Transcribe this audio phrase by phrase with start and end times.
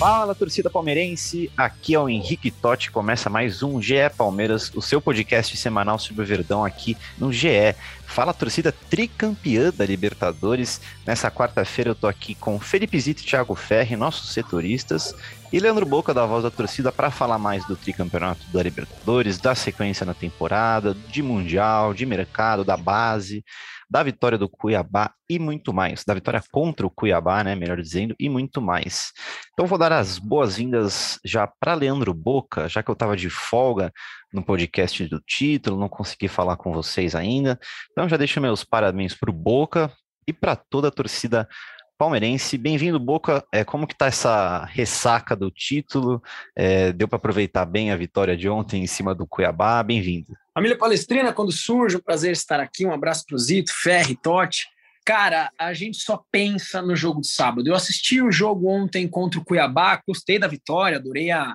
[0.00, 1.52] Fala, torcida palmeirense!
[1.54, 2.90] Aqui é o Henrique Totti.
[2.90, 7.76] Começa mais um GE Palmeiras, o seu podcast semanal sobre o Verdão aqui no GE.
[8.06, 10.80] Fala, torcida tricampeã da Libertadores.
[11.06, 15.14] Nessa quarta-feira eu tô aqui com Felipe Zito e Thiago Ferri, nossos setoristas,
[15.52, 19.54] e Leandro Boca da Voz da Torcida para falar mais do tricampeonato da Libertadores, da
[19.54, 23.44] sequência na temporada, de Mundial, de mercado, da base
[23.90, 28.14] da vitória do Cuiabá e muito mais, da vitória contra o Cuiabá, né, melhor dizendo,
[28.20, 29.12] e muito mais.
[29.52, 33.92] Então vou dar as boas-vindas já para Leandro Boca, já que eu estava de folga
[34.32, 37.58] no podcast do título, não consegui falar com vocês ainda.
[37.90, 39.92] Então já deixo meus parabéns para o Boca
[40.26, 41.48] e para toda a torcida
[41.98, 42.56] palmeirense.
[42.56, 43.44] Bem-vindo, Boca.
[43.52, 46.22] É, como que tá essa ressaca do título?
[46.56, 49.82] É, deu para aproveitar bem a vitória de ontem em cima do Cuiabá?
[49.82, 50.39] Bem-vindo.
[50.52, 52.84] Família Palestrina, quando surge, um prazer estar aqui.
[52.84, 54.66] Um abraço pro Zito, Ferri, Totti.
[55.04, 57.66] Cara, a gente só pensa no jogo de sábado.
[57.66, 61.54] Eu assisti o jogo ontem contra o Cuiabá, gostei da vitória, adorei a,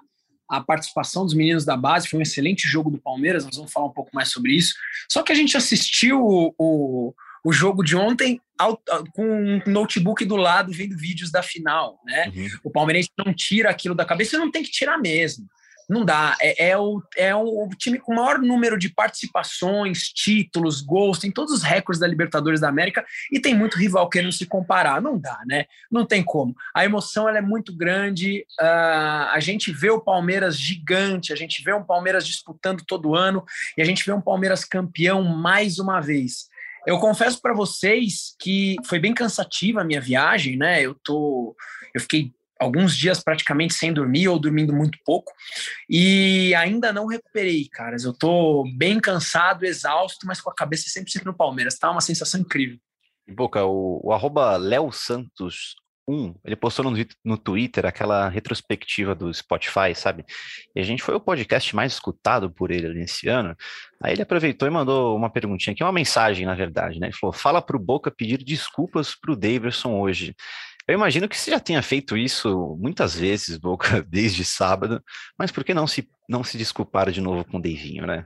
[0.50, 3.88] a participação dos meninos da base, foi um excelente jogo do Palmeiras, nós vamos falar
[3.88, 4.74] um pouco mais sobre isso.
[5.10, 8.82] Só que a gente assistiu o, o, o jogo de ontem ao,
[9.14, 12.32] com um notebook do lado vendo vídeos da final, né?
[12.36, 12.48] Uhum.
[12.64, 15.46] O palmeirense não tira aquilo da cabeça e não tem que tirar mesmo.
[15.90, 16.36] Não dá.
[16.42, 21.32] É, é, o, é o time com o maior número de participações, títulos, gols, tem
[21.32, 25.02] todos os recordes da Libertadores da América e tem muito rival querendo se comparar.
[25.02, 25.66] Não dá, né?
[25.92, 26.56] Não tem como.
[26.74, 28.46] A emoção ela é muito grande.
[28.60, 33.44] Uh, a gente vê o Palmeiras gigante, a gente vê um Palmeiras disputando todo ano
[33.78, 36.48] e a gente vê um Palmeiras campeão mais uma vez.
[36.86, 40.82] Eu confesso para vocês que foi bem cansativa a minha viagem, né?
[40.82, 41.56] Eu tô,
[41.94, 45.32] eu fiquei alguns dias praticamente sem dormir ou dormindo muito pouco
[45.90, 48.04] e ainda não recuperei, caras.
[48.04, 51.78] Eu tô bem cansado, exausto, mas com a cabeça sempre sempre no Palmeiras.
[51.78, 52.78] Tá uma sensação incrível.
[53.28, 55.76] Boca, o, o arroba Léo Santos
[56.08, 60.24] 1, ele postou no, no Twitter aquela retrospectiva do Spotify, sabe?
[60.76, 63.56] E a gente foi o podcast mais escutado por ele nesse ano.
[64.02, 67.08] Aí ele aproveitou e mandou uma perguntinha aqui, uma mensagem, na verdade, né?
[67.08, 70.36] Ele falou: fala pro Boca pedir desculpas pro Daverson hoje.
[70.88, 75.04] Eu imagino que você já tenha feito isso muitas vezes, Boca, desde sábado,
[75.38, 78.26] mas por que não se, não se desculpar de novo com o Deivinho, né?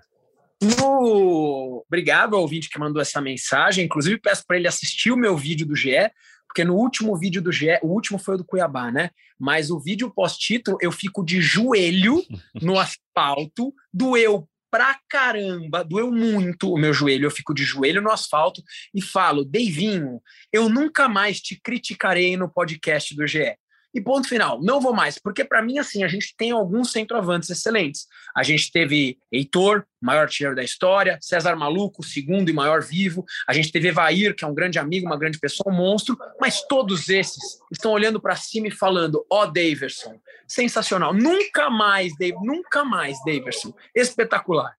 [0.61, 1.85] No...
[1.87, 3.85] Obrigado ao ouvinte que mandou essa mensagem.
[3.85, 6.11] Inclusive, peço para ele assistir o meu vídeo do GE,
[6.47, 9.11] porque no último vídeo do GE, o último foi o do Cuiabá, né?
[9.39, 12.21] Mas o vídeo pós-título, eu fico de joelho
[12.61, 17.25] no asfalto, doeu pra caramba, doeu muito o meu joelho.
[17.25, 18.61] Eu fico de joelho no asfalto
[18.93, 20.21] e falo, Deivinho,
[20.51, 23.55] eu nunca mais te criticarei no podcast do GE.
[23.93, 27.49] E ponto final, não vou mais, porque para mim, assim, a gente tem alguns centroavantes
[27.49, 28.05] excelentes.
[28.35, 33.25] A gente teve Heitor, maior artilheiro da história, César Maluco, segundo e maior vivo.
[33.47, 36.15] A gente teve Evair, que é um grande amigo, uma grande pessoa, um monstro.
[36.39, 41.11] Mas todos esses estão olhando para cima e falando: Ó, oh, Daverson, sensacional.
[41.11, 43.73] Nunca mais, Dave, nunca mais, Daverson.
[43.95, 44.75] Espetacular.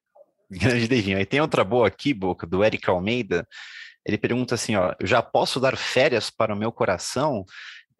[0.48, 1.18] Grande Davinho.
[1.18, 3.46] Aí tem outra boa aqui, Boca, do Eric Almeida.
[4.04, 7.44] Ele pergunta assim: ó, já posso dar férias para o meu coração?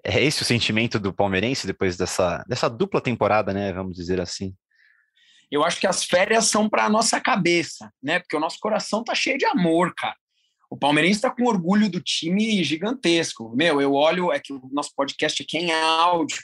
[0.05, 3.73] É esse o sentimento do palmeirense depois dessa, dessa dupla temporada, né?
[3.73, 4.55] Vamos dizer assim.
[5.51, 8.21] Eu acho que as férias são para a nossa cabeça, né?
[8.21, 10.17] Porque o nosso coração tá cheio de amor, cara.
[10.71, 13.55] O palmeirense está com orgulho do time gigantesco.
[13.57, 16.39] Meu, eu olho, é que o nosso podcast aqui é em áudio,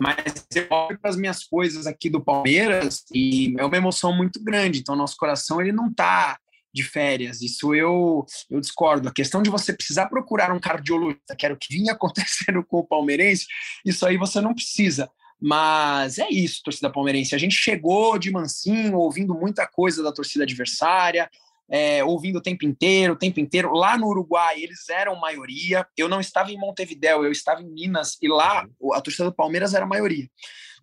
[0.00, 4.42] mas eu olho para as minhas coisas aqui do Palmeiras e é uma emoção muito
[4.42, 4.78] grande.
[4.78, 6.38] Então, nosso coração ele não tá
[6.72, 7.40] de férias.
[7.42, 9.08] Isso eu, eu discordo.
[9.08, 12.78] A questão de você precisar procurar um cardiologista, que era o que vinha acontecendo com
[12.78, 13.46] o palmeirense,
[13.84, 15.10] isso aí você não precisa.
[15.40, 17.34] Mas é isso, torcida palmeirense.
[17.34, 21.30] A gente chegou de mansinho, ouvindo muita coisa da torcida adversária,
[21.70, 23.72] é, ouvindo o tempo inteiro, o tempo inteiro.
[23.72, 25.86] Lá no Uruguai, eles eram maioria.
[25.96, 29.74] Eu não estava em Montevidéu, eu estava em Minas, e lá a torcida do Palmeiras
[29.74, 30.28] era maioria.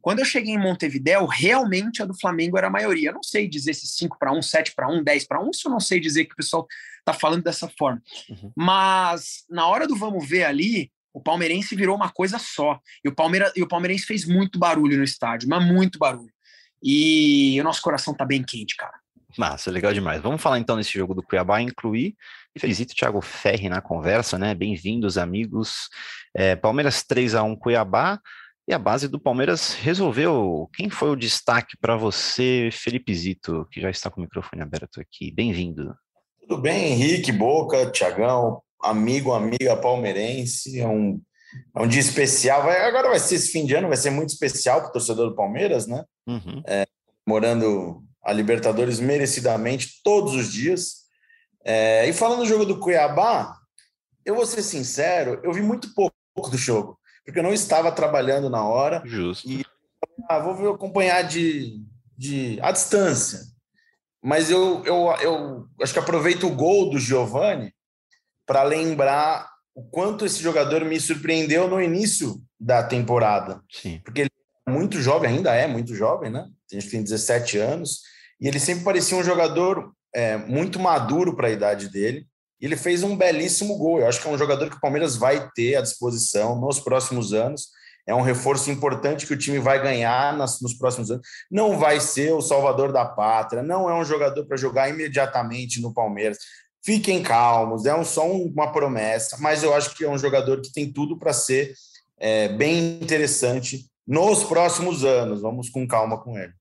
[0.06, 3.10] Quando eu cheguei em Montevidéu, realmente a do Flamengo era a maioria.
[3.10, 5.68] Eu não sei dizer se 5 para 1, 7 para 1, 10 para 1, isso
[5.68, 6.68] eu não sei dizer que o pessoal
[7.00, 8.00] está falando dessa forma.
[8.30, 8.52] Uhum.
[8.56, 12.80] Mas na hora do vamos ver ali, o palmeirense virou uma coisa só.
[13.04, 16.32] E o, Palmeira, e o palmeirense fez muito barulho no estádio, mas muito barulho.
[16.84, 18.94] E o nosso coração tá bem quente, cara.
[19.36, 20.22] Massa, legal demais.
[20.22, 22.16] Vamos falar então desse jogo do Cuiabá, incluir
[22.56, 24.54] e felicito o Thiago Ferri na conversa, né?
[24.54, 25.90] Bem-vindos, amigos.
[26.32, 28.20] É, Palmeiras 3 a 1 Cuiabá.
[28.68, 30.68] E a base do Palmeiras resolveu.
[30.74, 35.00] Quem foi o destaque para você, Felipe Zito, que já está com o microfone aberto
[35.00, 35.32] aqui?
[35.32, 35.96] Bem-vindo.
[36.42, 40.80] Tudo bem, Henrique, Boca, Tiagão, amigo, amiga palmeirense.
[40.80, 41.22] É um,
[41.76, 42.64] é um dia especial.
[42.64, 45.30] Vai, agora vai ser esse fim de ano, vai ser muito especial para o torcedor
[45.30, 46.04] do Palmeiras, né?
[46.26, 46.64] Uhum.
[46.66, 46.88] É,
[47.24, 51.04] morando a Libertadores merecidamente todos os dias.
[51.64, 53.56] É, e falando do jogo do Cuiabá,
[54.26, 58.50] eu vou ser sincero, eu vi muito pouco do jogo porque eu não estava trabalhando
[58.50, 59.02] na hora.
[59.04, 59.50] Justo.
[59.50, 59.66] E
[60.30, 61.84] ah, vou acompanhar de,
[62.16, 63.40] de à distância.
[64.24, 67.74] Mas eu, eu, eu acho que aproveito o gol do Giovani
[68.46, 73.62] para lembrar o quanto esse jogador me surpreendeu no início da temporada.
[73.72, 74.00] Sim.
[74.04, 74.32] Porque ele
[74.68, 76.48] é muito jovem, ainda é muito jovem, né?
[76.72, 78.02] A gente tem 17 anos.
[78.40, 82.28] E ele sempre parecia um jogador é, muito maduro para a idade dele
[82.60, 84.00] e ele fez um belíssimo gol.
[84.00, 87.34] Eu acho que é um jogador que o Palmeiras vai ter à disposição nos próximos
[87.34, 87.70] anos.
[88.08, 91.26] É um reforço importante que o time vai ganhar nas, nos próximos anos.
[91.50, 95.94] Não vai ser o salvador da pátria, não é um jogador para jogar imediatamente no
[95.94, 96.38] Palmeiras.
[96.84, 100.72] Fiquem calmos, é um, só uma promessa, mas eu acho que é um jogador que
[100.72, 101.74] tem tudo para ser
[102.20, 105.42] é, bem interessante nos próximos anos.
[105.42, 106.54] Vamos com calma com ele.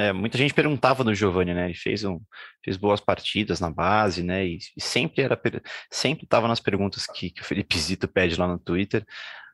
[0.00, 1.66] É, muita gente perguntava do Giovani, né?
[1.66, 2.18] Ele fez, um,
[2.64, 4.46] fez boas partidas na base, né?
[4.46, 5.38] E, e sempre era
[5.90, 9.04] sempre estava nas perguntas que, que o Felipe Zito pede lá no Twitter.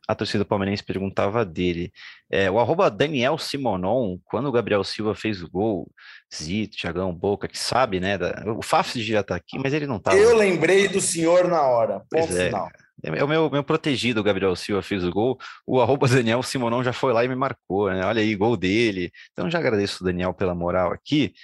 [0.08, 1.92] A torcida palmeirense perguntava dele.
[2.30, 5.90] É, o arroba Daniel Simonon, quando o Gabriel Silva fez o gol,
[6.32, 8.16] Zito, Thiagão, Boca, que sabe, né?
[8.16, 10.14] Da, o Fafs já tá aqui, mas ele não tá.
[10.14, 12.02] Eu lembrei do senhor na hora.
[12.08, 12.68] Ponto é, final.
[13.02, 15.38] É o meu, meu protegido, Gabriel Silva fez o gol.
[15.66, 18.04] O arroba Daniel Simonão já foi lá e me marcou, né?
[18.04, 19.12] Olha aí, gol dele.
[19.32, 21.34] Então já agradeço o Daniel pela moral aqui.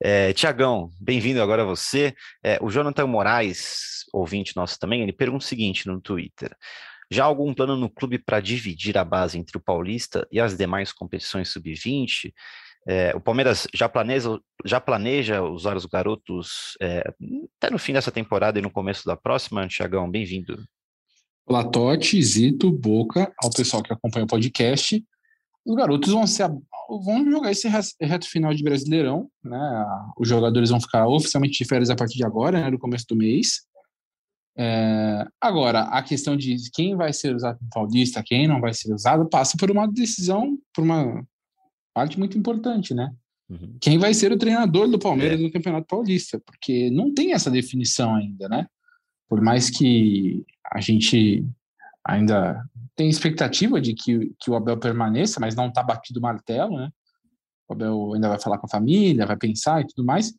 [0.00, 2.14] É, Tiagão, bem-vindo agora a você.
[2.44, 6.56] É, o Jonathan Moraes, ouvinte nosso também, ele pergunta o seguinte no Twitter.
[7.10, 10.92] Já algum plano no clube para dividir a base entre o Paulista e as demais
[10.92, 12.32] competições sub-20?
[12.86, 17.02] É, o Palmeiras já planeja, já planeja usar os garotos é,
[17.58, 19.66] até no fim dessa temporada e no começo da próxima?
[19.66, 20.56] Tiagão, bem-vindo.
[21.50, 25.04] Latote, Zito, Boca, ao pessoal que acompanha o podcast.
[25.66, 26.48] Os garotos vão, ser,
[27.04, 29.86] vão jogar esse reto final de Brasileirão, né?
[30.16, 32.70] Os jogadores vão ficar oficialmente de férias a partir de agora, né?
[32.70, 33.62] No começo do mês.
[34.56, 38.92] É, agora, a questão de quem vai ser usado no Paulista, quem não vai ser
[38.92, 41.24] usado, passa por uma decisão, por uma
[41.94, 43.10] parte muito importante, né?
[43.48, 43.76] Uhum.
[43.80, 45.42] Quem vai ser o treinador do Palmeiras é.
[45.42, 46.40] no Campeonato Paulista?
[46.46, 48.66] Porque não tem essa definição ainda, né?
[49.30, 51.46] Por mais que a gente
[52.04, 52.64] ainda
[52.96, 56.90] tem expectativa de que, que o Abel permaneça, mas não está batido o martelo, né?
[57.68, 60.34] O Abel ainda vai falar com a família, vai pensar e tudo mais.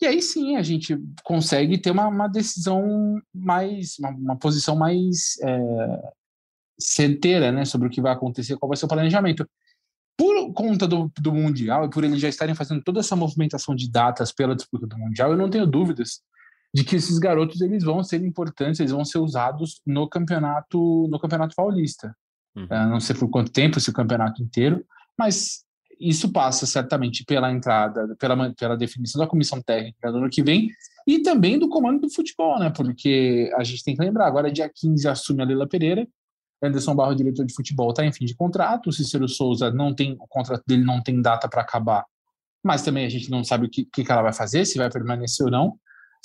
[0.00, 5.36] E aí sim a gente consegue ter uma, uma decisão mais, uma, uma posição mais
[5.42, 6.12] é,
[6.78, 9.44] certeira, né, sobre o que vai acontecer, qual vai ser o planejamento.
[10.16, 13.90] Por conta do, do Mundial e por eles já estarem fazendo toda essa movimentação de
[13.90, 16.20] datas pela disputa do Mundial, eu não tenho dúvidas
[16.76, 21.18] de que esses garotos eles vão ser importantes, eles vão ser usados no campeonato no
[21.18, 22.14] campeonato paulista.
[22.54, 22.66] Uhum.
[22.68, 24.84] É, não sei por quanto tempo, se o campeonato inteiro,
[25.18, 25.64] mas
[25.98, 30.68] isso passa certamente pela entrada, pela, pela definição da comissão técnica do ano que vem
[31.06, 32.68] e também do comando do futebol, né?
[32.68, 36.06] Porque a gente tem que lembrar, agora dia 15 assume a Leila Pereira,
[36.62, 40.12] Anderson Barro, diretor de futebol, está em fim de contrato, o Cícero Souza não tem,
[40.20, 42.04] o contrato dele não tem data para acabar,
[42.62, 45.46] mas também a gente não sabe o que, que ela vai fazer, se vai permanecer
[45.46, 45.78] ou não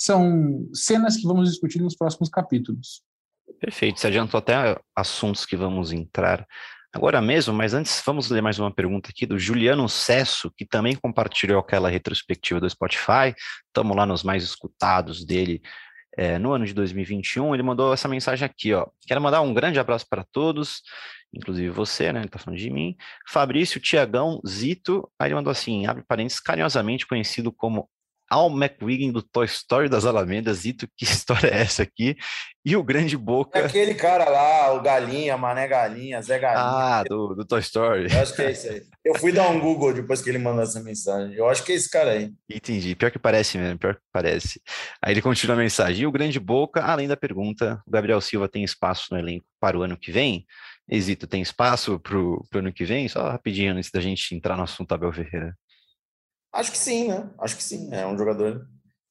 [0.04, 3.02] são cenas que vamos discutir nos próximos capítulos.
[3.60, 6.44] Perfeito, você adiantou até assuntos que vamos entrar
[6.92, 10.96] agora mesmo, mas antes vamos ler mais uma pergunta aqui do Juliano Cesso, que também
[10.96, 13.32] compartilhou aquela retrospectiva do Spotify,
[13.66, 15.62] estamos lá nos mais escutados dele
[16.16, 19.78] é, no ano de 2021, ele mandou essa mensagem aqui, ó, quero mandar um grande
[19.78, 20.82] abraço para todos,
[21.32, 22.96] inclusive você, né, ele tá falando de mim,
[23.28, 27.88] Fabrício, Tiagão, Zito, aí ele mandou assim, abre parênteses, carinhosamente conhecido como
[28.32, 32.16] Al McWiggin do Toy Story das Alamedas, Zito, que história é essa aqui?
[32.64, 33.58] E o Grande Boca.
[33.58, 36.64] É aquele cara lá, o Galinha, Mané Galinha, Zé Galinha.
[36.64, 38.10] Ah, do, do Toy Story.
[38.10, 38.82] Eu acho que é esse aí.
[39.04, 41.34] Eu fui dar um Google depois que ele mandou essa mensagem.
[41.34, 42.32] Eu acho que é esse cara aí.
[42.48, 42.94] Entendi.
[42.94, 44.62] Pior que parece mesmo, pior que parece.
[45.02, 46.04] Aí ele continua a mensagem.
[46.04, 49.76] E o Grande Boca, além da pergunta, o Gabriel Silva tem espaço no elenco para
[49.76, 50.46] o ano que vem?
[50.88, 53.08] Exito, tem espaço para o ano que vem?
[53.08, 55.54] Só rapidinho antes da gente entrar no assunto Abel Ferreira.
[56.52, 57.30] Acho que sim, né?
[57.38, 57.88] Acho que sim.
[57.92, 58.66] É um jogador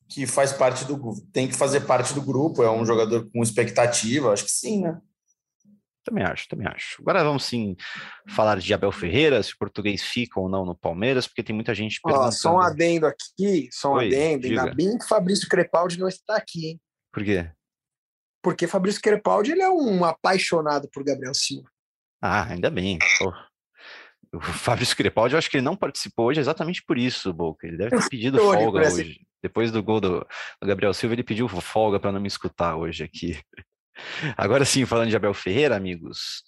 [0.08, 1.00] que faz parte do
[1.32, 5.02] tem que fazer parte do grupo, é um jogador com expectativa, acho que sim, né?
[6.04, 7.02] Também acho, também acho.
[7.02, 7.76] Agora vamos sim
[8.28, 11.74] falar de Abel Ferreira, se o português fica ou não no Palmeiras, porque tem muita
[11.76, 12.28] gente perguntando.
[12.28, 14.48] Ó, só um adendo aqui, só um Oi, adendo.
[14.48, 14.64] diga.
[14.64, 16.82] Ainda bem que Fabrício Crepaldi não está aqui, hein?
[17.14, 17.52] Por quê?
[18.42, 21.70] Porque Fabrício Crepaldi ele é um apaixonado por Gabriel Silva.
[22.20, 22.98] Ah, ainda bem.
[23.20, 23.32] Pô.
[24.34, 27.68] O Fábio Crepaldi, eu acho que ele não participou hoje exatamente por isso, Boca.
[27.68, 29.20] Ele deve ter pedido folga hoje.
[29.44, 30.20] Depois do gol do,
[30.62, 33.40] do Gabriel Silva, ele pediu folga para não me escutar hoje aqui.
[34.38, 36.44] Agora sim, falando de Abel Ferreira, amigos,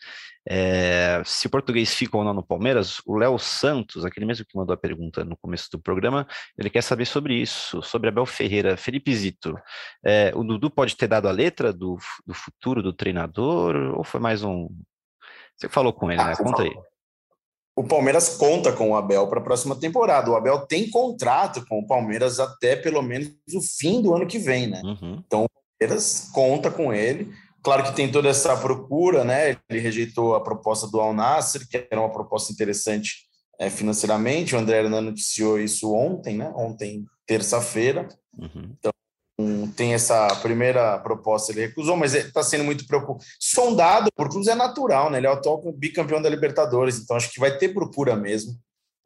[0.48, 4.58] é, se o português fica ou não no Palmeiras, o Léo Santos, aquele mesmo que
[4.58, 8.78] mandou a pergunta no começo do programa, ele quer saber sobre isso, sobre Abel Ferreira.
[8.78, 9.58] Felipe Zito,
[10.06, 14.20] é, o Dudu pode ter dado a letra do, do futuro do treinador ou foi
[14.20, 14.70] mais um.
[15.58, 16.36] Você falou com ele, né?
[16.36, 16.72] Conta aí.
[17.76, 20.30] O Palmeiras conta com o Abel para a próxima temporada.
[20.30, 24.38] O Abel tem contrato com o Palmeiras até pelo menos o fim do ano que
[24.38, 24.82] vem, né?
[24.84, 25.24] Uhum.
[25.28, 27.34] Palmeiras conta com ele.
[27.64, 29.58] Claro que tem toda essa procura, né?
[29.70, 33.24] Ele rejeitou a proposta do Al Nassr, que era uma proposta interessante
[33.60, 34.56] eh, financeiramente.
[34.56, 36.52] O André Hernan noticiou isso ontem, né?
[36.56, 38.08] Ontem, terça-feira.
[38.38, 38.76] Uhum.
[38.86, 38.93] Um,
[39.76, 43.24] tem essa primeira proposta, ele recusou, mas está sendo muito preocupado.
[43.40, 45.18] Sondado por clubes é natural, né?
[45.18, 48.56] Ele é o atual bicampeão da Libertadores, então acho que vai ter procura mesmo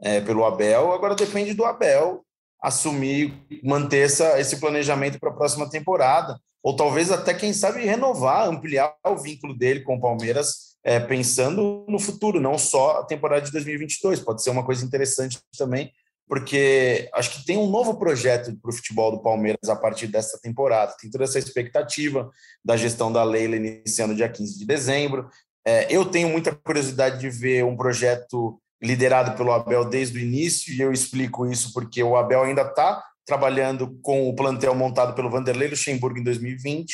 [0.02, 0.92] é, pelo Abel.
[0.92, 2.24] Agora depende do Abel
[2.62, 8.48] assumir, manter essa, esse planejamento para a próxima temporada, ou talvez até, quem sabe, renovar,
[8.48, 13.46] ampliar o vínculo dele com o Palmeiras, é, pensando no futuro, não só a temporada
[13.46, 14.20] de 2022.
[14.20, 15.92] Pode ser uma coisa interessante também
[16.28, 20.38] porque acho que tem um novo projeto para o futebol do Palmeiras a partir dessa
[20.42, 20.96] temporada.
[21.00, 22.30] Tem toda essa expectativa
[22.64, 25.30] da gestão da Leila iniciando dia 15 de dezembro.
[25.66, 30.74] É, eu tenho muita curiosidade de ver um projeto liderado pelo Abel desde o início,
[30.74, 35.30] e eu explico isso porque o Abel ainda está trabalhando com o plantel montado pelo
[35.30, 36.94] Vanderlei Luxemburgo em 2020.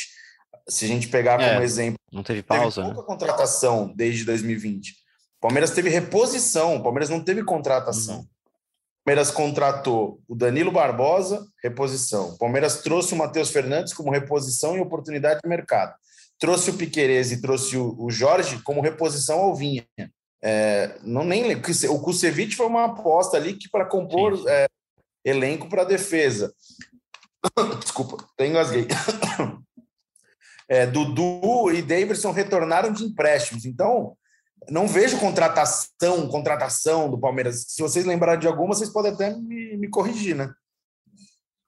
[0.70, 3.06] Se a gente pegar É, como exemplo, Não teve teve pausa, pouca né?
[3.06, 4.92] contratação desde 2020.
[4.92, 4.94] O
[5.42, 8.20] Palmeiras teve reposição, o Palmeiras não teve contratação.
[8.20, 8.28] Uhum.
[9.06, 12.30] Palmeiras contratou o Danilo Barbosa, reposição.
[12.30, 15.94] O Palmeiras trouxe o Matheus Fernandes como reposição e oportunidade de mercado.
[16.40, 19.86] Trouxe o Piquerez e trouxe o, Jorge como reposição ao Vinha.
[20.42, 21.54] É, não nem.
[21.90, 24.68] O Kusevich foi uma aposta ali que para compor é,
[25.26, 26.54] elenco para defesa.
[27.82, 28.88] Desculpa, engasguei.
[30.70, 33.66] É, Dudu e Davidson retornaram de empréstimos.
[33.66, 34.16] Então,
[34.70, 37.66] não vejo contratação, contratação do Palmeiras.
[37.68, 40.54] Se vocês lembrarem de alguma, vocês podem até me, me corrigir, né?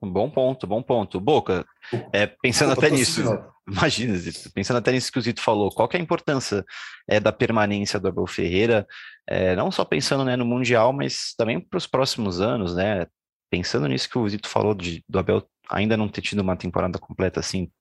[0.02, 1.20] Bom ponto, bom ponto.
[1.20, 1.66] Boca,
[2.14, 3.22] é, pensando Desculpa, até nisso,
[3.68, 6.64] imagina, Zito, pensando até nisso que o Zito falou, qual que é a importância
[7.08, 8.86] é, da permanência do Abel Ferreira,
[9.28, 13.08] é, não só pensando né, no Mundial, mas também para os próximos anos, né?
[13.50, 17.00] Pensando nisso que o Zito falou de, do Abel ainda não ter tido uma temporada
[17.00, 17.72] completa assim,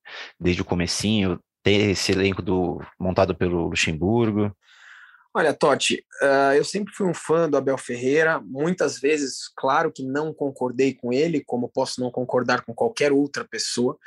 [0.40, 4.54] desde o comecinho, ter esse elenco do, montado pelo Luxemburgo.
[5.36, 8.40] Olha, Totti, uh, eu sempre fui um fã do Abel Ferreira.
[8.40, 13.44] Muitas vezes, claro que não concordei com ele, como posso não concordar com qualquer outra
[13.44, 13.98] pessoa,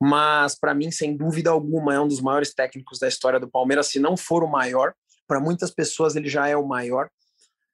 [0.00, 3.88] mas para mim, sem dúvida alguma, é um dos maiores técnicos da história do Palmeiras,
[3.88, 4.94] se não for o maior.
[5.28, 7.10] Para muitas pessoas, ele já é o maior.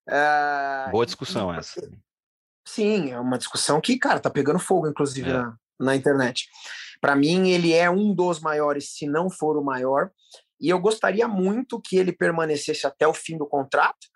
[0.09, 1.81] Uh, Boa discussão essa.
[2.67, 5.33] Sim, é uma discussão que, cara, tá pegando fogo, inclusive, É.
[5.35, 6.49] na, na internet.
[7.01, 10.11] Para mim, ele é um dos maiores, se não for o maior.
[10.61, 14.09] E eu gostaria muito que ele permanecesse até o fim do contrato.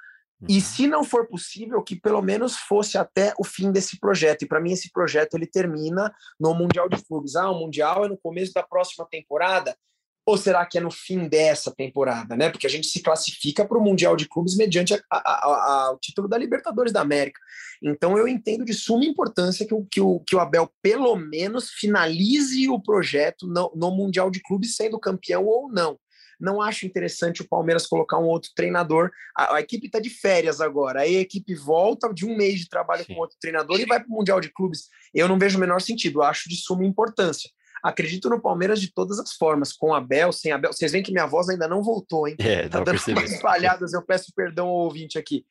[0.48, 4.42] E se não for possível, que pelo menos fosse até o fim desse projeto.
[4.42, 7.36] E para mim esse projeto ele termina no Mundial de Clubes.
[7.36, 9.76] Ah, o Mundial é no começo da próxima temporada.
[10.24, 12.48] Ou será que é no fim dessa temporada, né?
[12.48, 15.98] Porque a gente se classifica para o Mundial de Clubes mediante a, a, a, o
[15.98, 17.40] título da Libertadores da América.
[17.82, 21.70] Então eu entendo de suma importância que o, que o, que o Abel pelo menos
[21.70, 25.98] finalize o projeto no, no Mundial de Clubes, sendo campeão ou não.
[26.42, 29.10] Não acho interessante o Palmeiras colocar um outro treinador.
[29.36, 31.02] A, a equipe está de férias agora.
[31.02, 33.14] Aí a equipe volta de um mês de trabalho Sim.
[33.14, 34.88] com outro treinador e vai para o Mundial de Clubes.
[35.14, 36.20] Eu não vejo o menor sentido.
[36.20, 37.48] Acho de suma importância.
[37.82, 40.72] Acredito no Palmeiras de todas as formas, com Abel, sem Abel.
[40.72, 42.36] Vocês veem que minha voz ainda não voltou, hein?
[42.38, 43.20] É, Tá dando perceber.
[43.20, 45.44] umas espalhadas, eu peço perdão ao ouvinte aqui.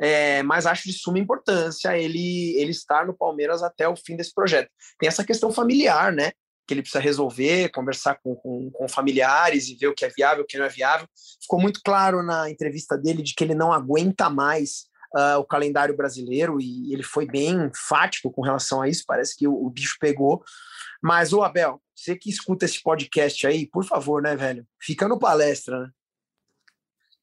[0.00, 4.34] É, mas acho de suma importância ele, ele estar no Palmeiras até o fim desse
[4.34, 4.68] projeto.
[4.98, 6.32] Tem essa questão familiar, né?
[6.66, 10.44] Que ele precisa resolver, conversar com, com, com familiares e ver o que é viável,
[10.44, 11.08] o que não é viável.
[11.40, 15.96] Ficou muito claro na entrevista dele de que ele não aguenta mais uh, o calendário
[15.96, 19.04] brasileiro e ele foi bem enfático com relação a isso.
[19.06, 20.42] Parece que o, o bicho pegou.
[21.02, 24.66] Mas, ô Abel, você que escuta esse podcast aí, por favor, né, velho?
[24.80, 25.90] Fica no palestra, né?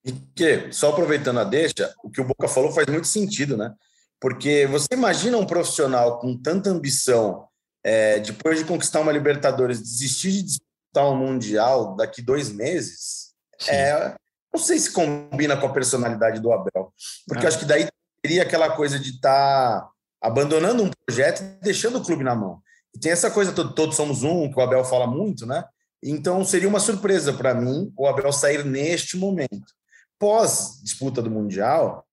[0.06, 3.74] E que, só aproveitando a deixa, o que o Boca falou faz muito sentido, né?
[4.20, 7.48] Porque você imagina um profissional com tanta ambição,
[7.84, 13.34] é, depois de conquistar uma Libertadores, desistir de disputar um Mundial daqui dois meses?
[13.68, 14.16] É,
[14.54, 16.94] não sei se combina com a personalidade do Abel,
[17.28, 17.48] porque é.
[17.48, 17.88] acho que daí
[18.22, 19.90] teria aquela coisa de estar tá
[20.22, 22.62] abandonando um projeto e deixando o clube na mão.
[22.96, 25.66] E tem essa coisa, todos somos um, que o Abel fala muito, né?
[26.02, 29.74] Então seria uma surpresa para mim o Abel sair neste momento.
[30.20, 32.06] Pós disputa do Mundial,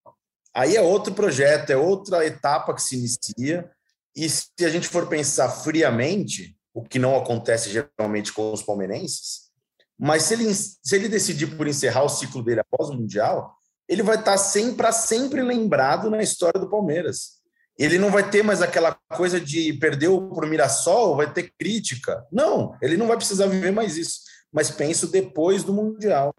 [0.54, 3.70] aí é outro projeto, é outra etapa que se inicia.
[4.14, 9.50] E se a gente for pensar friamente, o que não acontece geralmente com os palmeirenses,
[9.98, 13.54] mas se ele, se ele decidir por encerrar o ciclo dele após o Mundial,
[13.88, 17.40] ele vai estar sempre, para sempre lembrado na história do Palmeiras.
[17.78, 22.24] Ele não vai ter mais aquela coisa de perdeu por Mirassol, vai ter crítica.
[22.30, 24.20] Não, ele não vai precisar viver mais isso.
[24.52, 26.34] Mas penso depois do Mundial.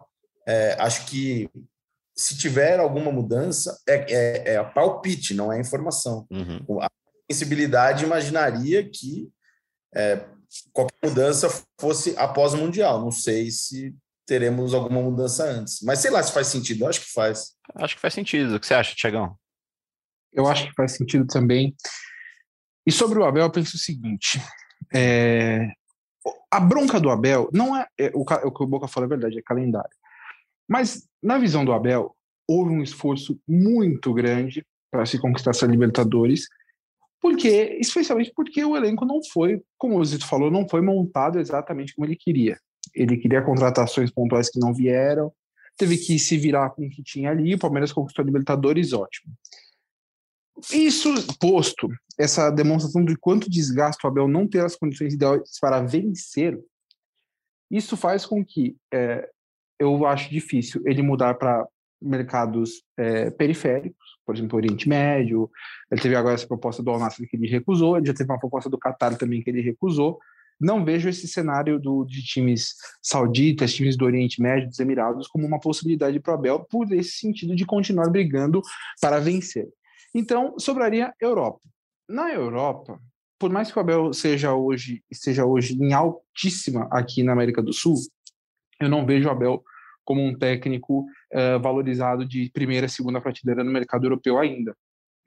[0.47, 1.49] É, acho que
[2.15, 6.25] se tiver alguma mudança, é, é, é a palpite, não é informação.
[6.31, 6.81] Uhum.
[6.81, 6.89] A
[7.33, 9.29] sensibilidade imaginaria que
[9.95, 10.25] é,
[10.73, 13.01] qualquer mudança fosse após o Mundial.
[13.01, 13.95] Não sei se
[14.25, 15.81] teremos alguma mudança antes.
[15.81, 16.83] Mas sei lá se faz sentido.
[16.83, 17.53] Eu acho que faz.
[17.75, 18.55] Acho que faz sentido.
[18.55, 19.35] O que você acha, Tiagão?
[20.31, 21.75] Eu acho que faz sentido também.
[22.85, 24.41] E sobre o Abel, eu penso o seguinte:
[24.93, 25.67] é,
[26.49, 29.39] a bronca do Abel não é, é o, o, que o Boca falou é verdade,
[29.39, 29.89] é calendário.
[30.67, 32.15] Mas na visão do Abel,
[32.47, 36.47] houve um esforço muito grande para se conquistar essa Libertadores,
[37.21, 41.93] porque especialmente porque o elenco não foi, como o Zito falou, não foi montado exatamente
[41.93, 42.57] como ele queria.
[42.95, 45.31] Ele queria contratações pontuais que não vieram,
[45.77, 47.53] teve que se virar com o que tinha ali.
[47.53, 49.33] O Palmeiras conquistou a Libertadores, ótimo.
[50.73, 51.87] Isso posto,
[52.17, 56.59] essa demonstração de quanto desgasta o Abel não ter as condições ideais para vencer,
[57.69, 59.29] isso faz com que é,
[59.79, 61.65] eu acho difícil ele mudar para
[62.01, 64.00] mercados é, periféricos,
[64.31, 65.51] por exemplo, Oriente Médio.
[65.91, 68.69] Ele teve agora essa proposta do Al-Nassr que ele recusou, ele já teve uma proposta
[68.69, 70.19] do Qatar também que ele recusou.
[70.59, 75.45] Não vejo esse cenário do, de times sauditas, times do Oriente Médio, dos Emirados, como
[75.45, 78.61] uma possibilidade para o Abel, por esse sentido de continuar brigando
[79.01, 79.67] para vencer.
[80.13, 81.59] Então, sobraria Europa.
[82.07, 82.99] Na Europa,
[83.39, 87.73] por mais que o Abel seja hoje, esteja hoje em altíssima aqui na América do
[87.73, 87.95] Sul,
[88.79, 89.63] eu não vejo o Abel
[90.05, 94.75] como um técnico uh, valorizado de primeira, segunda prateleira no mercado europeu ainda.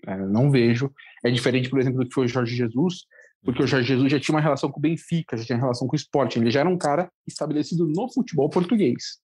[0.07, 0.93] Uh, não vejo.
[1.25, 3.05] É diferente, por exemplo, do que foi o Jorge Jesus,
[3.45, 5.95] porque o Jorge Jesus já tinha uma relação com o Benfica, já tinha relação com
[5.95, 9.19] o esporte, ele já era um cara estabelecido no futebol português.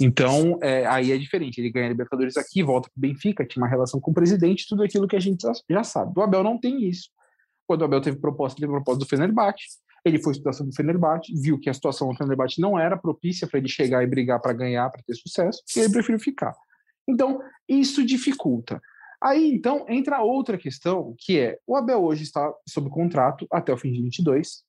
[0.00, 3.68] Então, é, aí é diferente, ele ganha Libertadores aqui, volta para o Benfica, tinha uma
[3.68, 6.12] relação com o presidente, tudo aquilo que a gente já sabe.
[6.16, 7.08] O Abel não tem isso.
[7.66, 9.64] Quando o Abel teve proposta, teve proposta do Fenerbahçe,
[10.06, 13.58] ele foi situação do Fenerbahçe, viu que a situação do Fenerbahçe não era propícia para
[13.58, 16.54] ele chegar e brigar para ganhar, para ter sucesso, e ele preferiu ficar.
[17.08, 18.80] Então, isso dificulta.
[19.20, 23.76] Aí, então, entra outra questão, que é, o Abel hoje está sob contrato até o
[23.76, 24.62] fim de 22,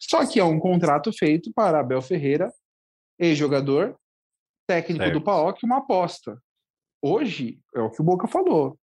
[0.00, 2.52] só que é um contrato feito para Abel Ferreira,
[3.16, 3.94] ex-jogador,
[4.66, 5.18] técnico certo.
[5.18, 6.36] do PAOC, uma aposta.
[7.00, 8.76] Hoje, é o que o Boca falou,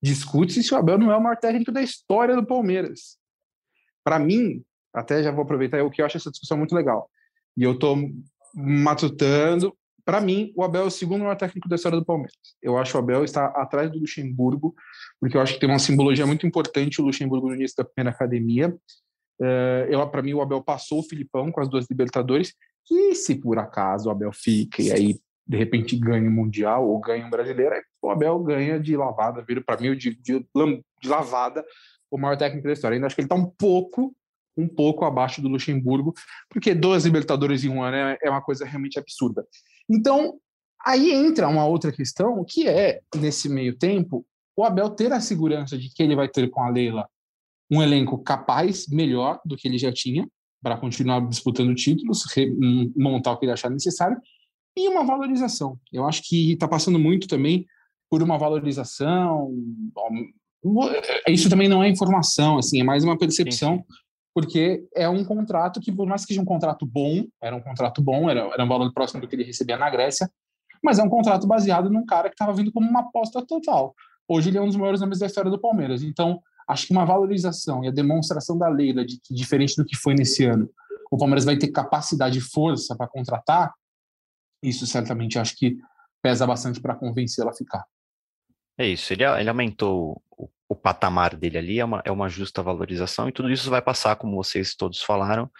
[0.00, 3.18] discute-se se o Abel não é o maior técnico da história do Palmeiras.
[4.04, 7.10] Para mim, até já vou aproveitar, é o que eu acho essa discussão muito legal.
[7.56, 7.96] E eu estou
[8.54, 12.34] matutando, para mim, o Abel é o segundo maior técnico da história do Palmeiras.
[12.62, 14.74] Eu acho que o Abel está atrás do Luxemburgo,
[15.20, 18.14] porque eu acho que tem uma simbologia muito importante o Luxemburgo no início da primeira
[18.14, 18.74] academia.
[19.40, 22.54] Uh, para mim, o Abel passou o Filipão com as duas Libertadores.
[22.90, 26.98] E se por acaso o Abel fica e aí de repente ganha o Mundial ou
[27.00, 30.46] ganha um brasileiro, o Abel ganha de lavada, vira para mim de, de,
[31.02, 31.64] de lavada
[32.10, 32.94] o maior técnico da história.
[32.94, 34.14] Ainda acho que ele está um pouco
[34.58, 36.12] um pouco abaixo do Luxemburgo,
[36.50, 39.46] porque duas Libertadores em um ano é, é uma coisa realmente absurda.
[39.88, 40.38] Então,
[40.84, 45.78] aí entra uma outra questão, que é, nesse meio tempo, o Abel ter a segurança
[45.78, 47.08] de que ele vai ter com a Leila
[47.70, 50.26] um elenco capaz, melhor do que ele já tinha,
[50.60, 52.24] para continuar disputando títulos,
[52.96, 54.18] montar o que ele achar necessário,
[54.76, 55.78] e uma valorização.
[55.92, 57.64] Eu acho que está passando muito também
[58.10, 59.52] por uma valorização.
[61.28, 65.80] Isso também não é informação, assim, é mais uma percepção sim porque é um contrato
[65.80, 68.68] que, por mais que seja um contrato bom, era um contrato bom, era, era um
[68.68, 70.30] valor próximo do que ele recebia na Grécia,
[70.82, 73.94] mas é um contrato baseado num cara que estava vindo como uma aposta total.
[74.28, 76.02] Hoje ele é um dos maiores nomes da história do Palmeiras.
[76.02, 79.96] Então, acho que uma valorização e a demonstração da Leila de que, diferente do que
[79.96, 80.70] foi nesse ano,
[81.10, 83.72] o Palmeiras vai ter capacidade e força para contratar,
[84.62, 85.78] isso certamente acho que
[86.22, 87.84] pesa bastante para convencê-la a ficar.
[88.76, 92.62] É isso, ele, ele aumentou o, o, patamar dele ali, é uma, é uma justa
[92.62, 95.50] valorização, e tudo isso vai passar, como vocês todos falaram,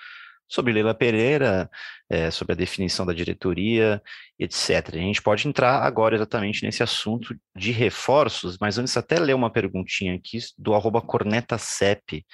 [0.48, 1.70] sobre Leila Pereira,
[2.08, 4.02] é, sobre a definição da diretoria,
[4.38, 4.94] etc.
[4.94, 9.50] A gente pode entrar agora exatamente nesse assunto de reforços, mas antes até ler uma
[9.50, 12.24] perguntinha aqui do arroba cornetacep,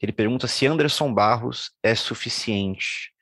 [0.00, 3.12] ele pergunta se Anderson Barros é suficiente.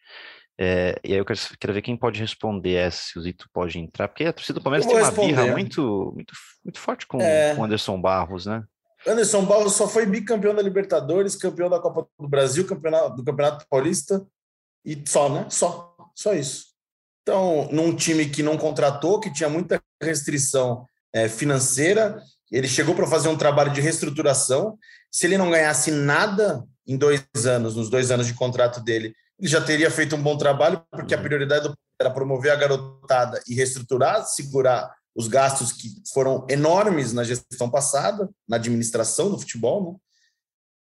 [0.61, 3.79] É, e aí eu quero, quero, ver quem pode responder essa, se o Zito pode
[3.79, 5.29] entrar, porque a torcida do Palmeiras tem uma responder.
[5.29, 6.33] birra muito, muito,
[6.65, 7.55] muito forte com é...
[7.55, 8.65] o Anderson Barros, né?
[9.07, 13.67] Anderson Barros só foi bicampeão da Libertadores, campeão da Copa do Brasil, campeão do Campeonato
[13.69, 14.27] Paulista
[14.85, 15.47] e só, né?
[15.51, 16.67] Só, só isso.
[17.23, 23.07] Então, num time que não contratou, que tinha muita restrição é, financeira, ele chegou para
[23.07, 24.79] fazer um trabalho de reestruturação.
[25.11, 29.49] Se ele não ganhasse nada em dois anos, nos dois anos de contrato dele, ele
[29.49, 34.25] já teria feito um bom trabalho, porque a prioridade era promover a garotada e reestruturar,
[34.25, 39.93] segurar os gastos que foram enormes na gestão passada, na administração do futebol.
[39.93, 39.99] Né?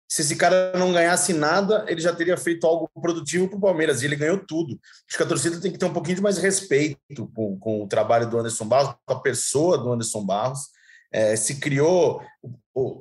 [0.06, 4.02] Se esse cara não ganhasse nada, ele já teria feito algo produtivo para o Palmeiras,
[4.02, 4.78] e ele ganhou tudo.
[5.08, 7.88] Acho que a torcida tem que ter um pouquinho de mais respeito com, com o
[7.88, 10.68] trabalho do Anderson Barros, com a pessoa do Anderson Barros.
[11.10, 12.20] É, se criou,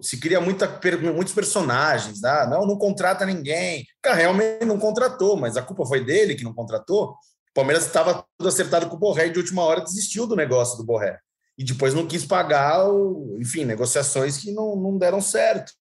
[0.01, 0.79] se cria muita,
[1.13, 3.85] muitos personagens, não, não contrata ninguém.
[4.01, 7.09] Cara realmente não contratou, mas a culpa foi dele que não contratou.
[7.09, 10.77] O Palmeiras estava tudo acertado com o Borré e de última hora desistiu do negócio
[10.77, 11.19] do Borré.
[11.57, 15.71] E depois não quis pagar, o, enfim, negociações que não, não deram certo.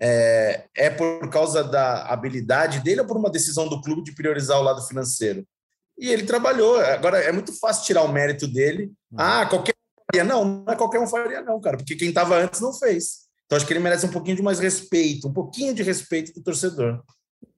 [0.00, 4.58] É, é por causa da habilidade dele ou por uma decisão do clube de priorizar
[4.58, 5.46] o lado financeiro?
[5.98, 6.78] E ele trabalhou.
[6.80, 8.92] Agora, é muito fácil tirar o mérito dele.
[9.12, 9.18] Uhum.
[9.18, 9.74] Ah, qualquer
[10.10, 10.24] faria.
[10.24, 13.24] Não, não é qualquer um faria, não, cara, porque quem estava antes não fez.
[13.46, 16.42] Então acho que ele merece um pouquinho de mais respeito, um pouquinho de respeito do
[16.42, 17.02] torcedor.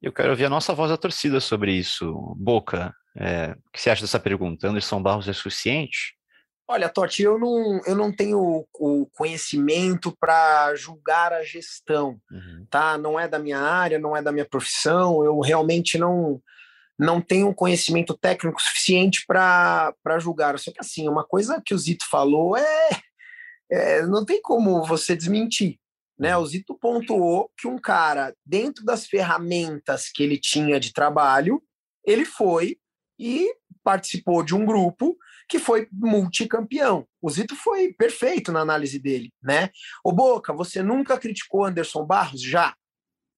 [0.02, 2.12] Eu quero ouvir a nossa voz da torcida sobre isso.
[2.36, 4.68] Boca, é, o que você acha dessa pergunta?
[4.68, 6.14] Anderson Barros é suficiente?
[6.68, 12.66] Olha, Totti, eu não, eu não tenho o conhecimento para julgar a gestão, uhum.
[12.68, 12.98] tá?
[12.98, 16.42] Não é da minha área, não é da minha profissão, eu realmente não,
[16.98, 20.58] não tenho um conhecimento técnico suficiente para julgar.
[20.58, 22.88] Só que, assim, uma coisa que o Zito falou é,
[23.70, 25.78] é não tem como você desmentir.
[26.18, 26.36] Né?
[26.36, 31.62] O Zito pontuou que um cara, dentro das ferramentas que ele tinha de trabalho,
[32.04, 32.76] ele foi
[33.18, 35.16] e participou de um grupo
[35.48, 37.06] que foi multicampeão.
[37.22, 39.70] O Zito foi perfeito na análise dele, né?
[40.04, 42.42] O Boca, você nunca criticou Anderson Barros?
[42.42, 42.74] Já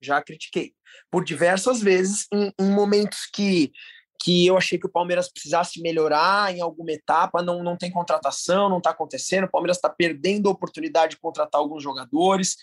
[0.00, 0.74] já critiquei
[1.10, 3.72] por diversas vezes em, em, momentos que
[4.20, 8.68] que eu achei que o Palmeiras precisasse melhorar em alguma etapa, não, não tem contratação,
[8.68, 12.56] não está acontecendo, o Palmeiras está perdendo a oportunidade de contratar alguns jogadores.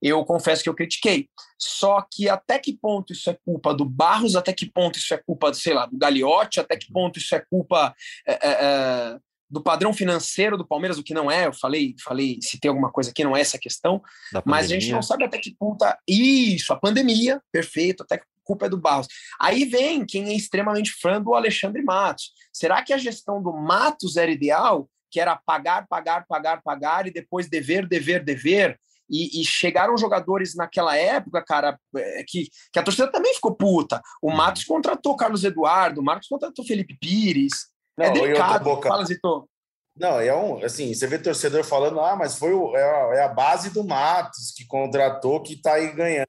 [0.00, 1.28] Eu confesso que eu critiquei.
[1.58, 5.18] Só que até que ponto isso é culpa do Barros, até que ponto isso é
[5.18, 7.94] culpa, sei lá, do Gagliotti, até que ponto isso é culpa
[8.26, 9.18] é, é,
[9.50, 12.90] do padrão financeiro do Palmeiras, o que não é, eu falei, falei se tem alguma
[12.90, 14.00] coisa que não é essa questão,
[14.44, 18.66] mas a gente não sabe até que ponto isso, a pandemia, perfeito, até que culpa
[18.66, 19.06] é do Barros.
[19.40, 22.32] Aí vem quem é extremamente fã do Alexandre Matos.
[22.52, 27.12] Será que a gestão do Matos era ideal, que era pagar, pagar, pagar, pagar e
[27.12, 28.78] depois dever, dever, dever?
[29.10, 34.00] E, e, chegaram jogadores naquela época, cara, é, que, que a torcida também ficou puta.
[34.22, 34.36] O uhum.
[34.36, 37.66] Matos contratou Carlos Eduardo, o Marcos contratou Felipe Pires,
[37.98, 38.64] é não, é delicado.
[38.64, 38.88] Boca...
[38.88, 39.48] Fala, Zito.
[39.96, 43.22] Não, é um, assim, você vê torcedor falando, ah, mas foi o, é, a, é
[43.24, 46.28] a base do Matos que contratou, que tá aí ganhando.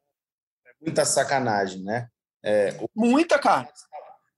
[0.65, 2.07] É muita sacanagem, né?
[2.43, 2.89] É, o...
[2.95, 3.69] Muita, cara.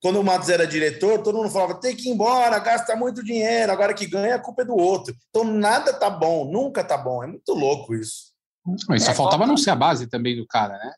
[0.02, 3.72] Quando o Matos era diretor, todo mundo falava, tem que ir embora, gasta muito dinheiro,
[3.72, 5.16] agora que ganha, a culpa é do outro.
[5.30, 7.24] Então nada tá bom, nunca tá bom.
[7.24, 8.33] É muito louco isso.
[8.92, 10.94] E só é, faltava não ser a base também do cara, né?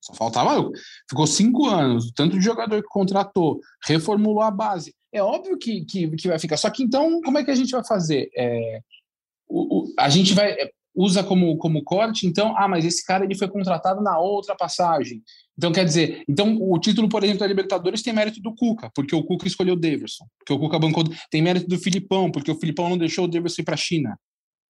[0.00, 0.70] Só faltava.
[1.08, 6.10] Ficou cinco anos, tanto de jogador que contratou, reformulou a base é óbvio que, que,
[6.10, 6.56] que, vai ficar.
[6.56, 8.28] Só que então, como é que a gente vai fazer?
[8.36, 8.80] É,
[9.48, 13.24] o, o, a gente vai é, usa como, como corte, então, ah, mas esse cara
[13.24, 15.22] ele foi contratado na outra passagem.
[15.56, 19.14] Então, quer dizer, então o título, por exemplo, da Libertadores tem mérito do Cuca, porque
[19.14, 21.04] o Cuca escolheu o Davidson, porque o Cuca bancou.
[21.30, 24.18] Tem mérito do Filipão, porque o Filipão não deixou o Davidson ir para a China.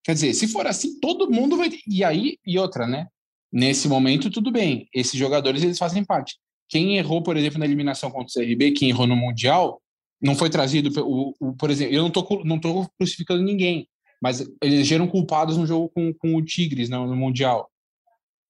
[0.04, 1.70] Quer dizer, se for assim, todo mundo vai.
[1.88, 3.08] E aí, e outra, né?
[3.50, 4.86] Nesse momento, tudo bem.
[4.94, 6.36] Esses jogadores, eles fazem parte.
[6.68, 9.80] Quem errou, por exemplo, na eliminação contra o CRB, quem errou no Mundial,
[10.20, 13.86] não foi trazido, o, o, por exemplo, eu não tô, não tô crucificando ninguém,
[14.22, 17.70] mas eles geram culpados no jogo com, com o Tigres no, no Mundial,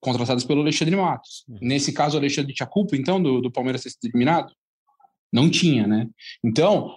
[0.00, 1.44] contratados pelo Alexandre Matos.
[1.48, 1.58] Uhum.
[1.60, 4.52] Nesse caso, o Alexandre tinha culpa, então, do, do Palmeiras ter sido eliminado?
[5.34, 6.08] Não tinha, né?
[6.44, 6.96] Então,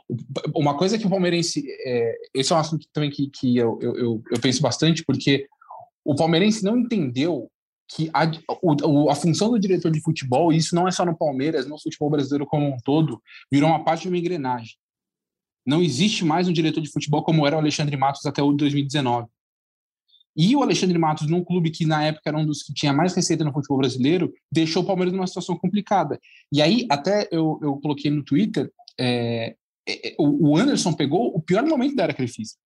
[0.56, 1.66] uma coisa que o Palmeirense.
[1.84, 5.48] É, esse é um assunto também que, que eu, eu, eu penso bastante, porque
[6.06, 7.50] o Palmeirense não entendeu
[7.90, 8.30] que a,
[8.62, 11.82] o, a função do diretor de futebol, e isso não é só no Palmeiras, no
[11.82, 13.20] futebol brasileiro como um todo,
[13.52, 14.76] virou uma parte de uma engrenagem.
[15.66, 19.28] Não existe mais um diretor de futebol como era o Alexandre Matos até o 2019.
[20.38, 23.16] E o Alexandre Matos, num clube que na época era um dos que tinha mais
[23.16, 26.20] receita no futebol brasileiro, deixou o Palmeiras numa situação complicada.
[26.52, 29.56] E aí, até eu, eu coloquei no Twitter, é,
[29.88, 32.60] é, o Anderson pegou o pior momento da era crefista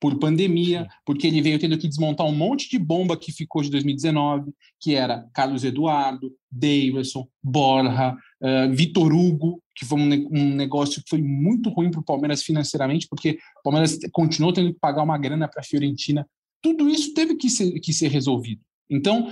[0.00, 3.70] por pandemia, porque ele veio tendo que desmontar um monte de bomba que ficou de
[3.70, 11.02] 2019, que era Carlos Eduardo, Davidson, Borja, uh, Vitor Hugo, que foi um, um negócio
[11.02, 15.02] que foi muito ruim para o Palmeiras financeiramente, porque o Palmeiras continuou tendo que pagar
[15.02, 16.26] uma grana para a Fiorentina.
[16.64, 18.62] Tudo isso teve que ser, que ser resolvido.
[18.90, 19.30] Então,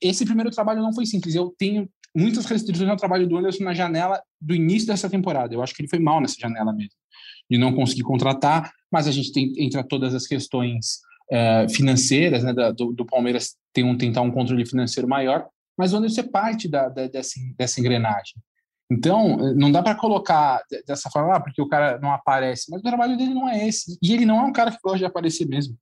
[0.00, 1.34] esse primeiro trabalho não foi simples.
[1.34, 5.52] Eu tenho muitas restrições ao trabalho do Anderson na janela do início dessa temporada.
[5.52, 6.94] Eu acho que ele foi mal nessa janela mesmo,
[7.50, 12.52] de não conseguir contratar, mas a gente tem entra todas as questões é, financeiras, né,
[12.72, 16.68] do, do, Palmeiras tem um, tentar um controle financeiro maior, mas o Anderson é parte
[16.68, 18.34] da, da, dessa, dessa engrenagem.
[18.90, 22.84] Então, não dá para colocar dessa forma, ah, porque o cara não aparece, mas o
[22.84, 23.98] trabalho dele não é esse.
[24.00, 25.76] E ele não é um cara que gosta de aparecer mesmo.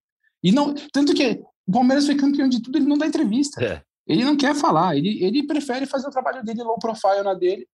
[0.44, 3.64] E não, tanto que o Palmeiras foi campeão de tudo, ele não dá entrevista.
[3.64, 3.82] É.
[4.06, 7.66] Ele não quer falar, ele, ele prefere fazer o trabalho dele low profile na dele.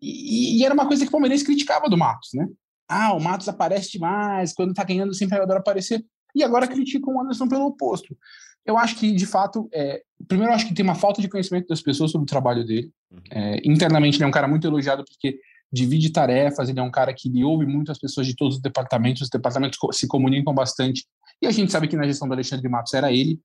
[0.00, 2.46] E, e, era uma coisa que o Palmeiras criticava do Matos, né?
[2.88, 6.04] Ah, o Matos aparece demais, quando tá ganhando sempre adora aparecer.
[6.34, 8.16] E agora criticam o Anderson pelo oposto.
[8.64, 11.66] Eu acho que, de fato, é, primeiro, eu acho que tem uma falta de conhecimento
[11.66, 12.90] das pessoas sobre o trabalho dele.
[13.10, 13.20] Uhum.
[13.30, 15.38] É, internamente, ele é um cara muito elogiado porque
[15.72, 19.22] divide tarefas, ele é um cara que ouve muito as pessoas de todos os departamentos,
[19.22, 21.06] os departamentos se comunicam bastante.
[21.42, 23.40] E a gente sabe que na gestão do Alexandre Matos era ele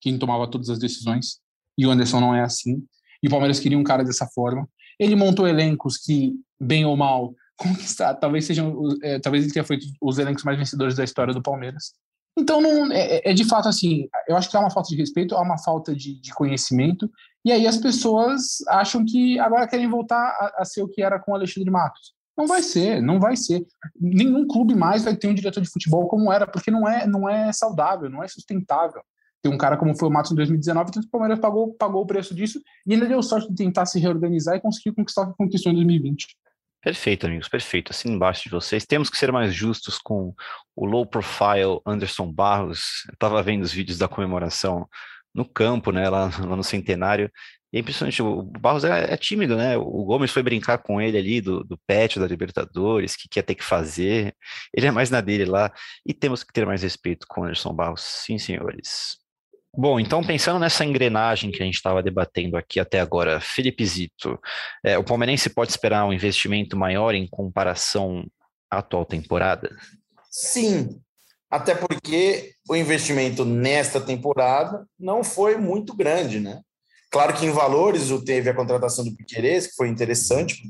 [0.00, 1.40] quem tomava todas as decisões,
[1.76, 2.82] e o Anderson não é assim.
[3.22, 4.68] E o Palmeiras queria um cara dessa forma.
[4.98, 9.86] Ele montou elencos que, bem ou mal, conquistar, talvez sejam, é, talvez ele tenha feito
[10.00, 11.92] os elencos mais vencedores da história do Palmeiras.
[12.38, 14.96] Então, não, é, é, é, de fato assim, eu acho que há uma falta de
[14.96, 17.10] respeito, há uma falta de, de conhecimento,
[17.44, 21.18] e aí as pessoas acham que agora querem voltar a, a, ser o que era
[21.18, 22.14] com o Alexandre Matos.
[22.40, 23.66] Não vai ser, não vai ser.
[24.00, 27.28] Nenhum clube mais vai ter um diretor de futebol como era, porque não é, não
[27.28, 29.02] é saudável, não é sustentável.
[29.42, 32.06] Tem um cara como foi o Matos em 2019, então o Palmeiras pagou, pagou o
[32.06, 35.36] preço disso e ainda deu sorte de tentar se reorganizar e conseguir conquistar o que
[35.36, 36.28] conquistou em 2020.
[36.82, 37.92] Perfeito, amigos, perfeito.
[37.92, 38.86] Assim embaixo de vocês.
[38.86, 40.34] Temos que ser mais justos com
[40.74, 43.04] o low profile Anderson Barros.
[43.06, 44.88] Eu estava vendo os vídeos da comemoração
[45.34, 47.30] no campo, né, lá, lá no centenário.
[47.72, 49.76] E é impressionante, o Barros é, é, tímido, né?
[49.76, 53.54] O Gomes foi brincar com ele ali do, do pet da Libertadores, que quer ter
[53.54, 54.34] que fazer.
[54.74, 55.72] Ele é mais na dele lá.
[56.04, 59.18] E temos que ter mais respeito com o Anderson Barros, sim, senhores.
[59.72, 64.36] Bom, então pensando nessa engrenagem que a gente estava debatendo aqui até agora, Felipe Zito,
[64.84, 68.26] é, o palmeirense pode esperar um investimento maior em comparação
[68.68, 69.70] à atual temporada?
[70.28, 71.00] Sim,
[71.48, 76.62] até porque o investimento nesta temporada não foi muito grande, né?
[77.10, 80.62] Claro que em valores teve a contratação do Piqueires, que foi interessante,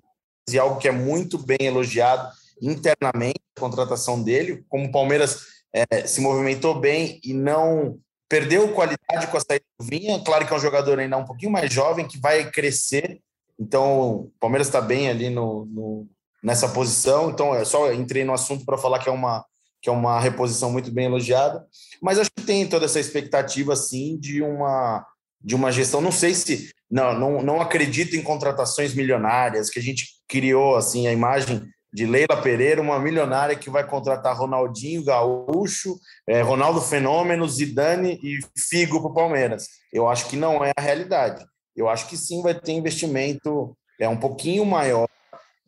[0.48, 2.30] e algo que é muito bem elogiado
[2.62, 5.38] internamente, a contratação dele, como o Palmeiras
[5.72, 7.98] é, se movimentou bem e não
[8.28, 10.22] perdeu qualidade com a saída do Vinha.
[10.24, 13.20] Claro que é um jogador ainda um pouquinho mais jovem, que vai crescer.
[13.58, 16.08] Então, o Palmeiras está bem ali no, no,
[16.42, 17.30] nessa posição.
[17.30, 19.44] Então, é só entrei no assunto para falar que é uma
[19.82, 21.66] que é uma reposição muito bem elogiada.
[22.02, 25.06] Mas acho que tem toda essa expectativa, sim, de uma
[25.40, 26.00] de uma gestão.
[26.00, 31.06] Não sei se não, não, não acredito em contratações milionárias que a gente criou assim
[31.06, 35.98] a imagem de Leila Pereira, uma milionária que vai contratar Ronaldinho Gaúcho,
[36.28, 39.66] é, Ronaldo Fenômeno, Zidane e Figo para o Palmeiras.
[39.92, 41.44] Eu acho que não é a realidade.
[41.76, 45.06] Eu acho que sim vai ter investimento é um pouquinho maior,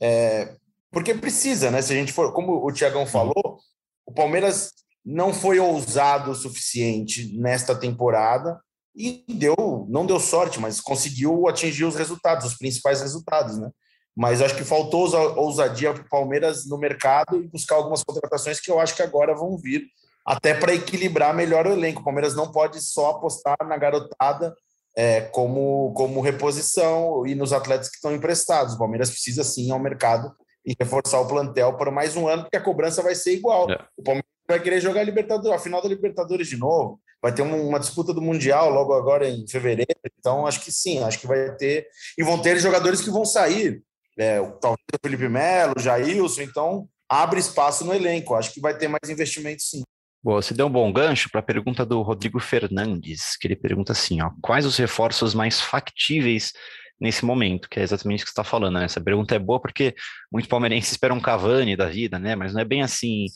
[0.00, 0.54] é,
[0.90, 1.82] porque precisa, né?
[1.82, 3.58] Se a gente for, como o Tiagão falou,
[4.06, 4.72] o Palmeiras
[5.04, 8.58] não foi ousado o suficiente nesta temporada
[8.94, 13.70] e deu, não deu sorte, mas conseguiu atingir os resultados, os principais resultados, né?
[14.16, 18.70] mas acho que faltou ousadia para o Palmeiras no mercado e buscar algumas contratações que
[18.70, 19.86] eu acho que agora vão vir,
[20.24, 22.00] até para equilibrar melhor o elenco.
[22.00, 24.54] O Palmeiras não pode só apostar na garotada
[24.94, 28.74] é, como, como reposição e nos atletas que estão emprestados.
[28.74, 30.30] O Palmeiras precisa sim ir ao mercado
[30.64, 33.68] e reforçar o plantel por mais um ano, porque a cobrança vai ser igual.
[33.70, 33.82] É.
[33.96, 37.00] O Palmeiras vai querer jogar a Libertadores, a final da Libertadores de novo.
[37.20, 39.94] Vai ter uma disputa do Mundial logo agora em fevereiro.
[40.18, 41.86] Então, acho que sim, acho que vai ter.
[42.18, 43.82] E vão ter jogadores que vão sair
[44.18, 48.34] é, talvez o Felipe Melo, Jailson, então abre espaço no elenco.
[48.34, 49.82] Acho que vai ter mais investimento sim.
[50.22, 53.92] Boa, você deu um bom gancho para a pergunta do Rodrigo Fernandes, que ele pergunta
[53.92, 56.52] assim: ó, quais os reforços mais factíveis
[57.00, 57.68] nesse momento?
[57.68, 58.78] Que é exatamente o que você está falando.
[58.78, 58.84] Né?
[58.84, 59.94] Essa pergunta é boa porque
[60.30, 62.36] muito palmeirense espera um Cavani da vida, né?
[62.36, 63.26] Mas não é bem assim,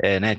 [0.00, 0.36] é, né?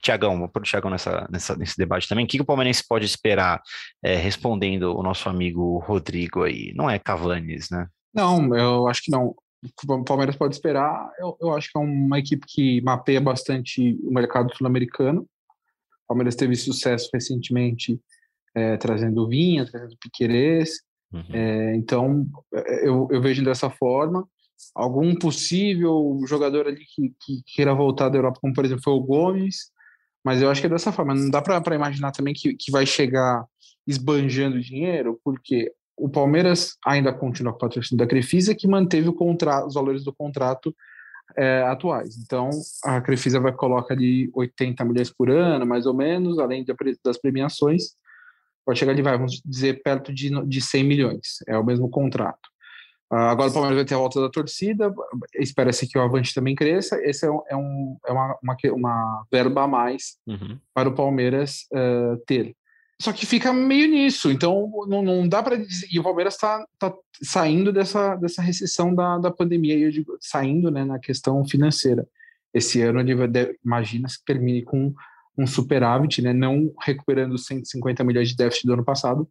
[0.00, 2.24] Tiagão, vou pôr o Tiagão nessa, nessa, nesse debate também.
[2.24, 3.60] O que, o palmeirense pode esperar,
[4.02, 6.72] é, respondendo o nosso amigo Rodrigo aí?
[6.74, 7.88] Não é Cavanis, né?
[8.14, 9.34] Não, eu acho que não.
[9.88, 11.10] O Palmeiras pode esperar.
[11.18, 15.22] Eu, eu acho que é uma equipe que mapeia bastante o mercado sul-americano.
[15.22, 18.00] O Palmeiras teve sucesso recentemente
[18.54, 20.80] é, trazendo Vinha, trazendo Piquerez.
[21.12, 21.24] Uhum.
[21.32, 22.26] É, então,
[22.82, 24.26] eu, eu vejo dessa forma.
[24.74, 29.00] Algum possível jogador ali que, que queira voltar da Europa, como por exemplo foi o
[29.00, 29.70] Gomes,
[30.24, 31.14] mas eu acho que é dessa forma.
[31.14, 33.44] Não dá para imaginar também que, que vai chegar
[33.86, 39.16] esbanjando dinheiro, porque o Palmeiras ainda continua com o patrocínio da Crefisa, que manteve o
[39.66, 40.74] os valores do contrato
[41.36, 42.16] é, atuais.
[42.18, 42.50] Então,
[42.84, 46.72] a Crefisa vai colocar ali 80 milhões por ano, mais ou menos, além de,
[47.04, 47.94] das premiações,
[48.64, 51.38] pode chegar ali, vai, vamos dizer, perto de, de 100 milhões.
[51.46, 52.48] É o mesmo contrato.
[53.10, 54.94] Uh, agora o Palmeiras vai ter a volta da torcida,
[55.34, 57.00] espera-se que o Avante também cresça.
[57.02, 60.58] Esse é, um, é, um, é uma, uma, uma, verba a mais uhum.
[60.74, 62.54] para o Palmeiras uh, ter.
[63.00, 65.86] Só que fica meio nisso, então não, não dá para dizer.
[65.90, 66.92] E o Palmeiras está tá
[67.22, 72.06] saindo dessa, dessa recessão da, da pandemia, eu digo, saindo né, na questão financeira.
[72.52, 73.14] Esse ano ele
[73.64, 74.92] imagina se termine com
[75.36, 79.28] um superávit, né, não recuperando 150 milhões de déficit do ano passado,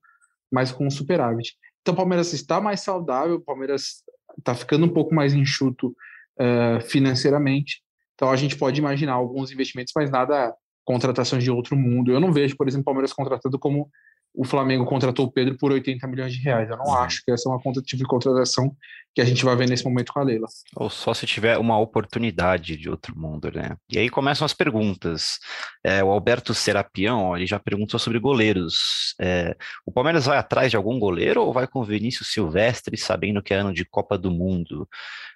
[0.50, 1.56] mas com um superávit.
[1.82, 4.04] Então, o Palmeiras está mais saudável, o Palmeiras
[4.38, 5.96] está ficando um pouco mais enxuto
[6.40, 7.82] uh, financeiramente.
[8.14, 12.12] Então, a gente pode imaginar alguns investimentos, mas nada contratações de outro mundo.
[12.12, 13.90] Eu não vejo, por exemplo, o Palmeiras contratando como
[14.38, 16.70] o Flamengo contratou o Pedro por 80 milhões de reais.
[16.70, 18.72] Eu não acho que essa é uma conta tipo de contratação
[19.16, 20.46] que a gente vai ver nesse momento com a Leila.
[20.76, 23.76] Ou só se tiver uma oportunidade de outro mundo, né?
[23.92, 25.40] E aí começam as perguntas.
[25.84, 29.16] É, o Alberto Serapião, ele já perguntou sobre goleiros.
[29.20, 33.42] É, o Palmeiras vai atrás de algum goleiro ou vai com o Vinícius Silvestre, sabendo
[33.42, 34.88] que é ano de Copa do Mundo?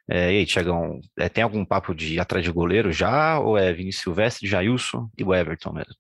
[0.07, 3.39] É, e aí, Tiagão, é, tem algum papo de ir atrás de goleiro já?
[3.39, 5.95] Ou é Vinícius Silvestre, Jailson e o Everton mesmo?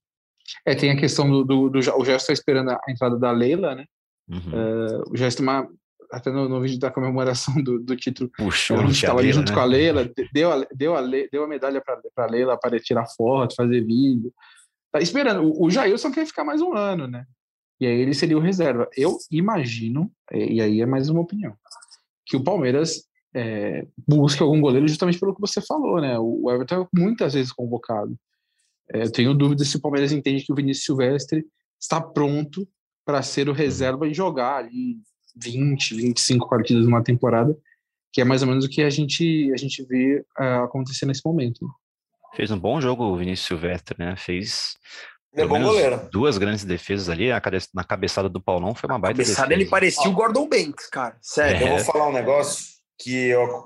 [0.65, 3.75] É, tem a questão do, do, do o Gerson está esperando a entrada da Leila,
[3.75, 3.85] né?
[4.29, 4.37] Uhum.
[4.37, 5.67] Uh, o Gerson, uma,
[6.11, 9.49] até no, no, vídeo da comemoração do, do título, Puxa, a gente estava ali junto
[9.49, 9.55] né?
[9.55, 13.07] com a Leila, deu a, deu a, deu a medalha para a Leila para tirar
[13.07, 14.33] foto, fazer vídeo.
[14.91, 15.43] Tá esperando.
[15.43, 17.25] O, o Jailson quer ficar mais um ano, né?
[17.79, 18.87] E aí ele seria o reserva.
[18.95, 21.55] Eu imagino, e aí é mais uma opinião,
[22.25, 26.17] que o Palmeiras é, busque algum goleiro justamente pelo que você falou, né?
[26.19, 28.15] O Everton é muitas vezes convocado.
[28.93, 31.45] É, eu tenho dúvida se o Palmeiras entende que o Vinícius Silvestre
[31.79, 32.67] está pronto
[33.05, 34.97] para ser o reserva e jogar ali
[35.35, 37.57] 20, 25 partidas numa temporada,
[38.11, 41.21] que é mais ou menos o que a gente, a gente vê uh, acontecer nesse
[41.25, 41.67] momento.
[42.33, 44.15] Fez um bom jogo o Vinícius Silvestre, né?
[44.15, 44.77] Fez
[45.33, 46.09] é bom goleiro.
[46.11, 47.29] duas grandes defesas ali,
[47.73, 49.61] na cabeçada do Paulão foi uma baita cabeçada defesa.
[49.61, 51.17] ele parecia o Gordon Banks, cara.
[51.21, 51.67] Sério.
[51.67, 51.71] É.
[51.71, 52.65] Eu vou falar um negócio
[52.99, 53.65] que eu,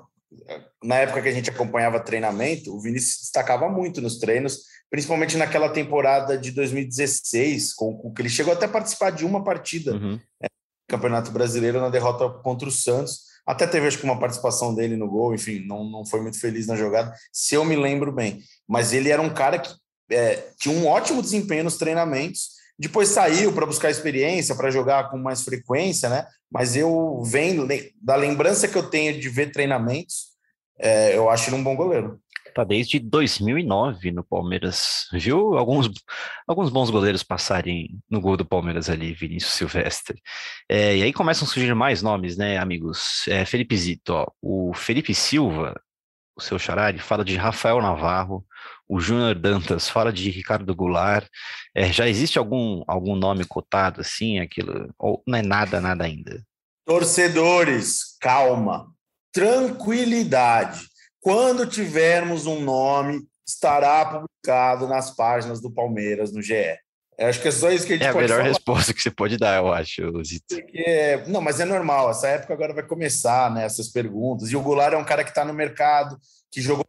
[0.82, 5.68] na época que a gente acompanhava treinamento, o Vinícius destacava muito nos treinos, principalmente naquela
[5.68, 10.20] temporada de 2016, com, com que ele chegou até a participar de uma partida uhum.
[10.42, 10.46] é,
[10.88, 13.26] Campeonato Brasileiro na derrota contra o Santos.
[13.46, 16.66] Até teve acho que uma participação dele no gol, enfim, não, não foi muito feliz
[16.66, 18.40] na jogada, se eu me lembro bem.
[18.68, 19.72] Mas ele era um cara que
[20.10, 22.55] é, tinha um ótimo desempenho nos treinamentos.
[22.78, 26.26] Depois saiu para buscar experiência, para jogar com mais frequência, né?
[26.50, 27.66] Mas eu venho
[28.00, 30.36] da lembrança que eu tenho de ver treinamentos,
[30.78, 32.20] é, eu acho ele um bom goleiro
[32.56, 35.06] tá desde 2009 no Palmeiras.
[35.12, 35.90] Viu alguns,
[36.48, 40.22] alguns bons goleiros passarem no gol do Palmeiras ali, Vinícius Silvestre.
[40.66, 43.28] É, e aí começam a surgir mais nomes, né, amigos?
[43.28, 45.78] É, Felipe Zito, ó, o Felipe Silva,
[46.36, 48.44] o seu charade, fala de Rafael Navarro,
[48.88, 51.26] o Júnior Dantas fala de Ricardo Goulart.
[51.74, 54.92] É, já existe algum, algum nome cotado assim, aquilo?
[54.98, 56.44] Ou não é nada, nada ainda?
[56.84, 58.92] Torcedores, calma,
[59.32, 60.86] tranquilidade.
[61.20, 66.78] Quando tivermos um nome, estará publicado nas páginas do Palmeiras no GE.
[67.18, 68.48] Eu acho que é só isso que a gente É a pode melhor falar.
[68.48, 70.54] resposta que você pode dar, eu acho, Zito.
[70.54, 72.10] Porque, não, mas é normal.
[72.10, 73.64] Essa época agora vai começar, né?
[73.64, 74.50] Essas perguntas.
[74.50, 76.18] E o Goulart é um cara que está no mercado,
[76.52, 76.84] que jogou.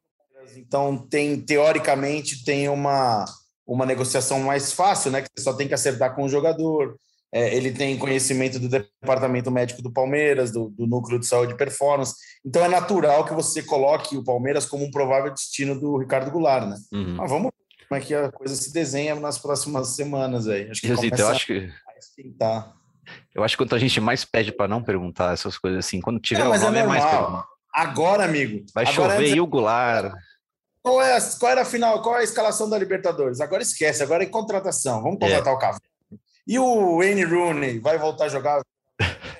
[0.57, 3.23] Então, tem, teoricamente, tem uma,
[3.65, 5.21] uma negociação mais fácil, né?
[5.21, 6.97] Que você só tem que acertar com o jogador.
[7.33, 11.57] É, ele tem conhecimento do departamento médico do Palmeiras, do, do, núcleo de saúde e
[11.57, 12.15] performance.
[12.45, 16.67] Então é natural que você coloque o Palmeiras como um provável destino do Ricardo Goulart,
[16.67, 16.77] né?
[16.93, 17.15] Uhum.
[17.15, 20.69] Mas vamos ver como é que a coisa se desenha nas próximas semanas aí.
[20.69, 21.71] Acho que eu acho que
[23.34, 26.19] eu acho que quanto a gente mais pede para não perguntar essas coisas assim, quando
[26.19, 27.45] tiver é, o nome é, é mais pergunta.
[27.73, 28.65] Agora, amigo.
[28.73, 30.12] Vai agora chover e o Goulart.
[30.82, 32.02] Qual é, qual era a final?
[32.02, 33.39] Qual é a escalação da Libertadores?
[33.39, 35.02] Agora esquece, agora é contratação.
[35.02, 35.56] Vamos contratar é.
[35.56, 35.82] o Cavani.
[36.47, 38.62] E o Wayne Rooney vai voltar a jogar?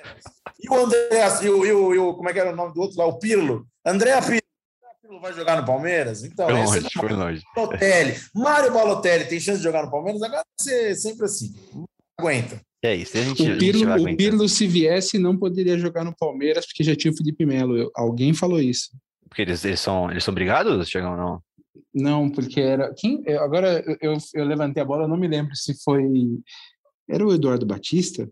[0.60, 1.08] E o André,
[1.40, 3.06] e o, e o, e o, como é que era o nome do outro lá?
[3.06, 3.64] O Pirlo.
[3.86, 4.47] André Pirlo
[5.20, 6.24] vai jogar no Palmeiras?
[6.24, 7.42] Então, foi longe, é foi longe.
[7.54, 8.14] Balotelli.
[8.34, 10.22] Mário Balotelli tem chance de jogar no Palmeiras?
[10.22, 11.54] Agora vai ser sempre assim.
[12.18, 12.60] Aguenta.
[12.82, 13.16] É isso.
[13.16, 16.94] A gente, o Pirlo, o Pirlo, se viesse, não poderia jogar no Palmeiras porque já
[16.94, 17.90] tinha o Felipe Melo.
[17.94, 18.90] Alguém falou isso.
[19.28, 21.42] Porque eles, eles, são, eles são brigados, Chegam não?
[21.92, 22.92] Não, porque era.
[22.94, 26.04] Quem, agora eu, eu levantei a bola, não me lembro se foi
[27.08, 28.28] era o Eduardo Batista?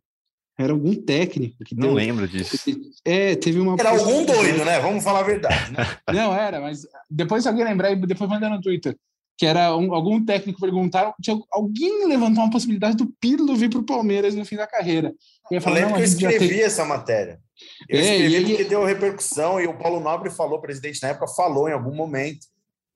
[0.59, 1.95] Era algum técnico que Não deu...
[1.95, 2.57] lembro disso.
[3.05, 3.77] É, teve uma.
[3.79, 4.81] Era algum doido, né?
[4.81, 5.73] Vamos falar a verdade.
[5.73, 5.87] Né?
[6.13, 8.97] Não, era, mas depois se alguém lembrar, depois manda no Twitter.
[9.37, 13.81] que era um, algum técnico perguntaram, tinha, alguém levantou uma possibilidade do Pirlo vir para
[13.81, 15.15] o Palmeiras no fim da carreira.
[15.51, 16.63] Eu, eu lembro que eu escrevi tem...
[16.63, 17.39] essa matéria.
[17.87, 18.47] Eu é, escrevi ele...
[18.47, 21.95] porque deu repercussão e o Paulo Nobre falou, o presidente na época falou em algum
[21.95, 22.47] momento.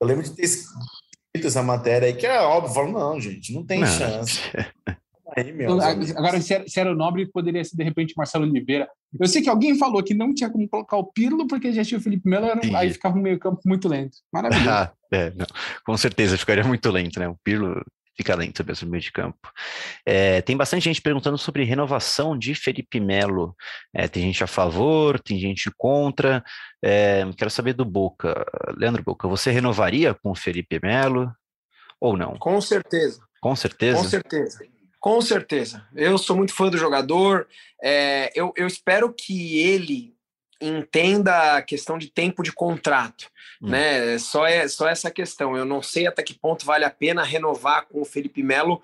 [0.01, 3.67] Eu lembro de ter escrito essa matéria aí, que é óbvio, falou, não, gente, não
[3.67, 3.87] tem não.
[3.87, 4.41] chance.
[5.37, 8.89] Aí, meu, Agora, se era, se era, o Nobre, poderia ser, de repente, Marcelo Oliveira.
[9.19, 11.99] Eu sei que alguém falou que não tinha como colocar o Pirlo, porque já tinha
[11.99, 14.19] o Felipe Melo, aí ficava um meio campo muito lento.
[14.33, 14.71] Maravilhoso.
[14.71, 15.33] Ah, é,
[15.85, 17.29] com certeza, ficaria muito lento, né?
[17.29, 17.85] O Pirlo
[18.17, 19.51] fica lento mesmo no meio de campo.
[20.07, 23.57] É, tem bastante gente perguntando sobre renovação de Felipe Melo.
[23.95, 26.45] É, tem gente a favor, tem gente contra.
[26.85, 28.45] É, quero saber do Boca.
[28.77, 31.33] Leandro Boca, você renovaria com o Felipe Melo
[32.01, 32.37] ou não?
[32.37, 33.21] Com certeza.
[33.41, 33.99] Com certeza?
[33.99, 34.59] Com certeza.
[35.01, 35.87] Com certeza.
[35.97, 37.49] Eu sou muito fã do jogador.
[37.83, 40.15] É, eu, eu espero que ele
[40.61, 43.31] entenda a questão de tempo de contrato,
[43.63, 43.71] hum.
[43.71, 44.19] né?
[44.19, 45.57] Só é só essa questão.
[45.57, 48.83] Eu não sei até que ponto vale a pena renovar com o Felipe Melo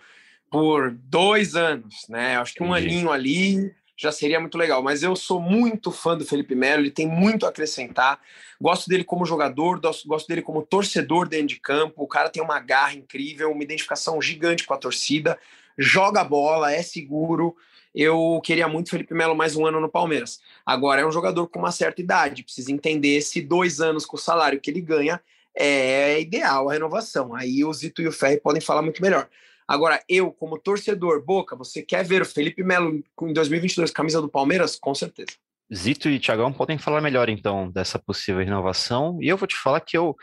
[0.50, 2.38] por dois anos, né?
[2.38, 2.94] Acho que um Entendi.
[2.94, 4.82] aninho ali já seria muito legal.
[4.82, 8.18] Mas eu sou muito fã do Felipe Melo, ele tem muito a acrescentar.
[8.58, 12.02] Gosto dele como jogador, gosto dele como torcedor dentro de campo.
[12.02, 15.38] O cara tem uma garra incrível, uma identificação gigante com a torcida
[15.78, 17.54] joga bola, é seguro.
[17.94, 20.40] Eu queria muito Felipe Melo mais um ano no Palmeiras.
[20.64, 24.20] Agora é um jogador com uma certa idade, precisa entender se dois anos com o
[24.20, 25.20] salário que ele ganha
[25.56, 27.34] é ideal a renovação.
[27.34, 29.28] Aí o Zito e o Ferri podem falar muito melhor.
[29.66, 34.28] Agora, eu, como torcedor, Boca, você quer ver o Felipe Melo em 2022 camisa do
[34.28, 34.76] Palmeiras?
[34.76, 35.32] Com certeza.
[35.74, 39.18] Zito e Thiagão podem falar melhor, então, dessa possível renovação.
[39.20, 40.14] E eu vou te falar que eu,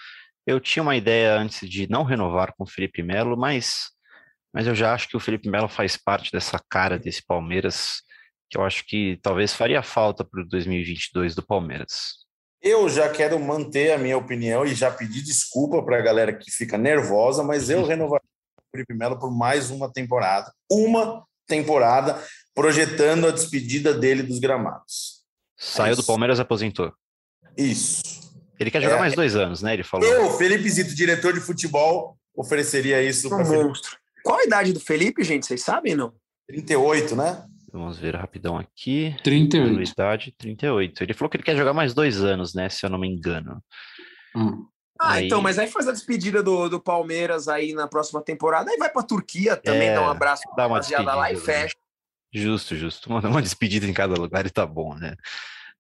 [0.48, 3.92] eu tinha uma ideia antes de não renovar com o Felipe Melo, mas
[4.54, 8.04] mas eu já acho que o Felipe Melo faz parte dessa cara desse Palmeiras,
[8.50, 12.24] que eu acho que talvez faria falta para o 2022 do Palmeiras.
[12.62, 16.52] Eu já quero manter a minha opinião e já pedir desculpa para a galera que
[16.52, 18.24] fica nervosa, mas eu renovaria
[18.58, 20.54] o Felipe Melo por mais uma temporada.
[20.72, 22.24] Uma temporada,
[22.54, 25.24] projetando a despedida dele dos gramados.
[25.58, 26.94] Saiu é do Palmeiras aposentou.
[27.58, 28.02] Isso.
[28.60, 29.74] Ele quer jogar é, mais dois anos, né?
[29.74, 30.08] Ele falou.
[30.08, 33.98] Eu, Felipe Zito, diretor de futebol, ofereceria isso para monstro.
[34.24, 35.46] Qual a idade do Felipe, gente?
[35.46, 36.14] Vocês sabem, não?
[36.48, 37.46] 38, né?
[37.72, 39.16] Vamos ver rapidão aqui.
[39.24, 39.92] 38.
[39.92, 41.04] Idade 38.
[41.04, 42.70] Ele falou que ele quer jogar mais dois anos, né?
[42.70, 43.62] Se eu não me engano.
[44.36, 44.66] Hum.
[45.00, 45.26] Ah, aí...
[45.26, 48.90] então, mas aí faz a despedida do, do Palmeiras aí na próxima temporada, aí vai
[48.90, 51.76] pra Turquia também, é, dá um abraço dá uma despedida lá e fecha.
[52.32, 53.10] Justo, justo.
[53.10, 55.16] Uma, uma despedida em cada lugar e tá bom, né?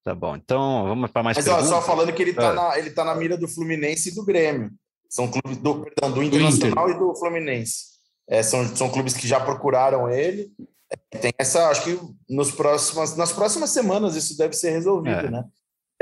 [0.03, 0.35] Tá bom.
[0.35, 2.53] Então, vamos para mais Mas ó, só falando que ele tá, ah.
[2.53, 4.71] na, ele tá na mira do Fluminense e do Grêmio.
[5.09, 7.92] São clubes do, perdão, do Internacional do e do Fluminense.
[8.27, 10.51] É, são, são clubes que já procuraram ele.
[10.91, 11.99] É, tem essa, acho que
[12.29, 15.29] nos próximas, nas próximas semanas isso deve ser resolvido, é.
[15.29, 15.43] né?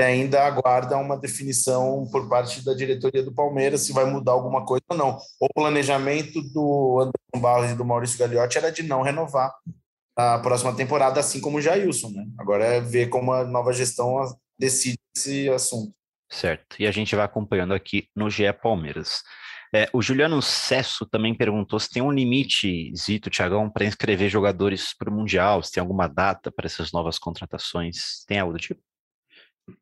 [0.00, 4.64] E ainda aguarda uma definição por parte da diretoria do Palmeiras se vai mudar alguma
[4.64, 5.18] coisa ou não.
[5.38, 9.52] O planejamento do Anderson Barros e do Maurício Gagliotti era de não renovar
[10.16, 12.26] a próxima temporada, assim como o Jailson, né?
[12.38, 14.16] Agora é ver como a nova gestão
[14.58, 15.92] decide esse assunto.
[16.30, 16.76] Certo.
[16.78, 19.22] E a gente vai acompanhando aqui no GE Palmeiras.
[19.74, 24.94] É, o Juliano Cesso também perguntou se tem um limite, Zito, Tiagão, para inscrever jogadores
[24.94, 28.22] para o Mundial, se tem alguma data para essas novas contratações.
[28.26, 28.82] Tem algo do tipo?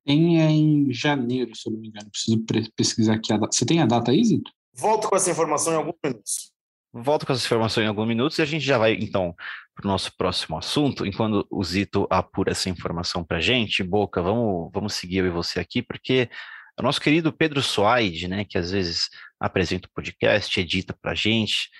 [0.04, 2.08] Tem é em janeiro, se eu não me engano.
[2.08, 2.44] Preciso
[2.76, 3.52] pesquisar aqui a data.
[3.52, 4.52] Você tem a data aí, Zito?
[4.74, 6.52] Volto com essa informação em alguns minutos.
[6.92, 9.34] Volto com essa informação em alguns minutos e a gente já vai, então,
[9.74, 11.04] para o nosso próximo assunto.
[11.04, 15.30] Enquanto o Zito apura essa informação para a gente, Boca, vamos, vamos seguir eu e
[15.30, 16.28] você aqui, porque
[16.78, 19.08] o nosso querido Pedro Soaide, né, que às vezes
[19.40, 21.70] apresenta o podcast, edita para gente,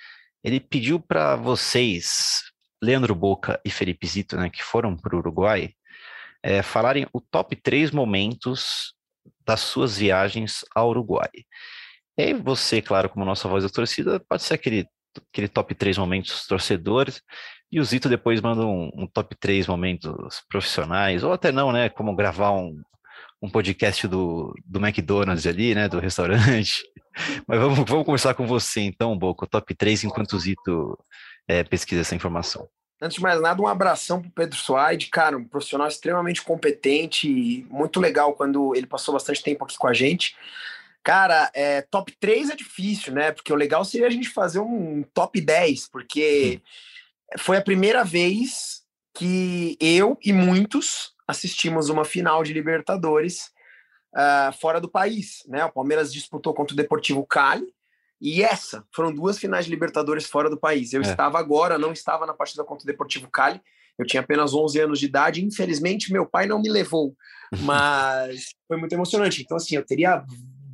[0.43, 2.41] ele pediu para vocês,
[2.81, 5.73] Leandro Boca e Felipe Zito, né, que foram para o Uruguai,
[6.43, 8.95] é, falarem o top 3 momentos
[9.45, 11.29] das suas viagens ao Uruguai.
[12.17, 14.87] E aí você, claro, como nossa voz da torcida, pode ser aquele,
[15.31, 17.21] aquele top 3 momentos torcedores,
[17.71, 21.89] e o Zito depois manda um, um, top 3 momentos profissionais, ou até não, né?
[21.89, 22.81] Como gravar um,
[23.41, 25.89] um podcast do, do McDonald's ali, né?
[25.89, 26.83] Do restaurante.
[27.47, 30.97] Mas vamos, vamos conversar com você então, Boco, top 3, enquanto o Zito
[31.47, 32.69] é, pesquisa essa informação.
[33.01, 37.27] Antes de mais nada, um abração para o Pedro Suaide, cara, um profissional extremamente competente
[37.27, 40.35] e muito legal quando ele passou bastante tempo aqui com a gente.
[41.03, 43.31] Cara, é, top 3 é difícil, né?
[43.31, 46.61] Porque o legal seria a gente fazer um top 10, porque
[47.39, 48.83] foi a primeira vez
[49.15, 53.51] que eu e muitos assistimos uma final de Libertadores
[54.15, 55.43] uh, fora do país.
[55.47, 55.65] Né?
[55.65, 57.67] O Palmeiras disputou contra o Deportivo Cali,
[58.21, 60.93] e essa foram duas finais de Libertadores fora do país.
[60.93, 61.05] Eu é.
[61.05, 63.59] estava agora, não estava na partida contra o Deportivo Cali.
[63.97, 65.43] Eu tinha apenas 11 anos de idade.
[65.43, 67.15] Infelizmente, meu pai não me levou,
[67.61, 69.41] mas foi muito emocionante.
[69.41, 70.23] Então, assim, eu teria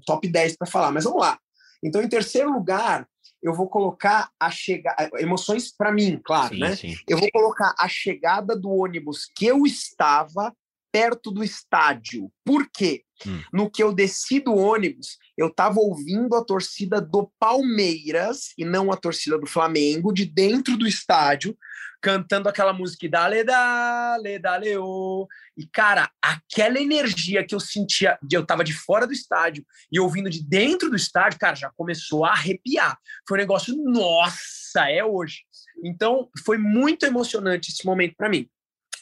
[0.05, 0.91] top 10 para falar.
[0.91, 1.39] Mas vamos lá.
[1.81, 3.07] Então, em terceiro lugar,
[3.41, 5.09] eu vou colocar a chegada.
[5.17, 6.75] Emoções para mim, claro, Sim, né?
[6.75, 6.95] sim.
[7.07, 10.53] Eu vou colocar a chegada do ônibus que eu estava
[10.97, 12.31] perto do estádio.
[12.43, 13.03] Por quê?
[13.25, 13.39] Hum.
[13.53, 18.91] No que eu desci do ônibus, eu estava ouvindo a torcida do Palmeiras e não
[18.91, 21.55] a torcida do Flamengo, de dentro do estádio,
[22.01, 25.27] cantando aquela música Dale, Dale, Dale, oh.
[25.55, 29.99] E, cara, aquela energia que eu sentia, de eu estava de fora do estádio e
[29.99, 32.97] ouvindo de dentro do estádio, cara, já começou a arrepiar.
[33.27, 35.43] Foi um negócio, nossa, é hoje.
[35.83, 38.49] Então, foi muito emocionante esse momento para mim.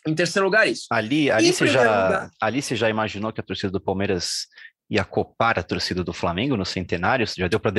[0.07, 0.85] Em terceiro lugar, isso.
[0.91, 4.47] Ali, ali, você já, lugar- ali você já imaginou que a torcida do Palmeiras
[4.89, 7.25] ia copar a torcida do Flamengo no centenário?
[7.35, 7.71] Já deu para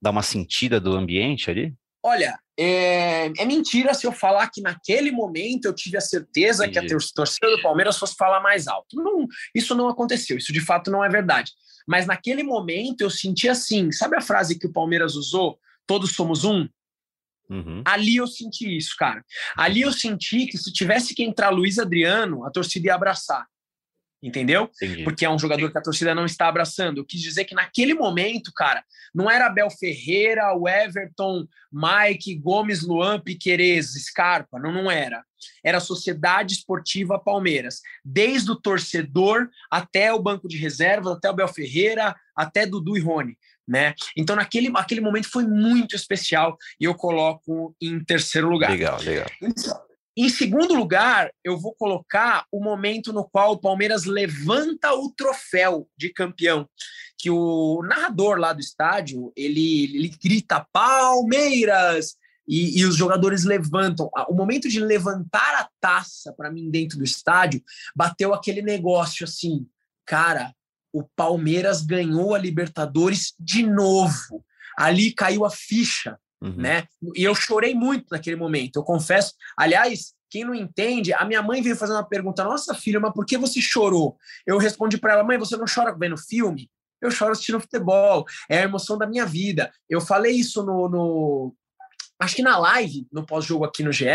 [0.00, 1.74] dar uma sentida do ambiente ali?
[2.04, 6.78] Olha, é, é mentira se eu falar que naquele momento eu tive a certeza que
[6.78, 6.94] a Entendi.
[6.94, 8.96] tor- torcida do Palmeiras fosse falar mais alto.
[8.96, 11.52] Não, isso não aconteceu, isso de fato não é verdade.
[11.86, 15.58] Mas naquele momento eu senti assim, sabe a frase que o Palmeiras usou?
[15.86, 16.68] Todos somos um?
[17.52, 17.82] Uhum.
[17.84, 19.22] Ali eu senti isso, cara.
[19.54, 23.46] Ali eu senti que se tivesse que entrar Luiz Adriano, a torcida ia abraçar.
[24.22, 24.70] Entendeu?
[24.80, 25.02] Entendi.
[25.02, 26.98] porque é um jogador que a torcida não está abraçando.
[26.98, 32.82] Eu quis dizer que naquele momento, cara, não era Abel Ferreira, o Everton, Mike, Gomes,
[32.82, 35.24] Luan, Piquerez, Scarpa, não, não era.
[35.64, 41.32] Era a Sociedade Esportiva Palmeiras, desde o torcedor até o banco de reservas, até o
[41.32, 43.36] Abel Ferreira, até Dudu e Rony,
[43.66, 43.94] né?
[44.16, 48.70] Então naquele aquele momento foi muito especial e eu coloco em terceiro lugar.
[48.70, 49.26] Legal, legal.
[50.14, 55.88] Em segundo lugar, eu vou colocar o momento no qual o Palmeiras levanta o troféu
[55.96, 56.68] de campeão,
[57.16, 64.10] que o narrador lá do estádio ele, ele grita Palmeiras e, e os jogadores levantam.
[64.28, 67.62] O momento de levantar a taça para mim dentro do estádio
[67.96, 69.66] bateu aquele negócio assim,
[70.04, 70.54] cara,
[70.92, 74.44] o Palmeiras ganhou a Libertadores de novo.
[74.76, 76.56] Ali caiu a ficha Uhum.
[76.56, 76.88] né?
[77.14, 79.32] E eu chorei muito naquele momento, eu confesso.
[79.56, 83.24] Aliás, quem não entende, a minha mãe veio fazer uma pergunta: Nossa filha, mas por
[83.24, 84.16] que você chorou?
[84.44, 86.68] Eu respondi para ela: Mãe, você não chora vendo filme?
[87.00, 89.70] Eu choro assistindo futebol, é a emoção da minha vida.
[89.88, 90.88] Eu falei isso no.
[90.88, 91.54] no
[92.18, 94.06] acho que na live, no pós-jogo aqui no GE,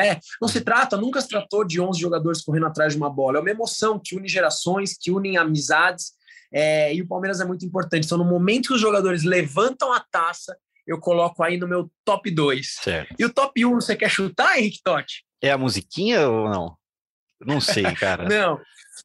[0.41, 3.37] não se trata, nunca se tratou de 11 jogadores correndo atrás de uma bola.
[3.37, 6.16] É uma emoção que une gerações, que une amizades.
[6.53, 8.05] É, e o Palmeiras é muito importante.
[8.05, 12.31] Então, no momento que os jogadores levantam a taça, eu coloco aí no meu top
[12.31, 12.75] 2.
[12.81, 13.15] Certo.
[13.19, 15.25] E o top 1, você quer chutar, Henrique Totti?
[15.41, 16.77] É a musiquinha ou não?
[17.39, 18.25] Não sei, cara.
[18.27, 18.59] Não,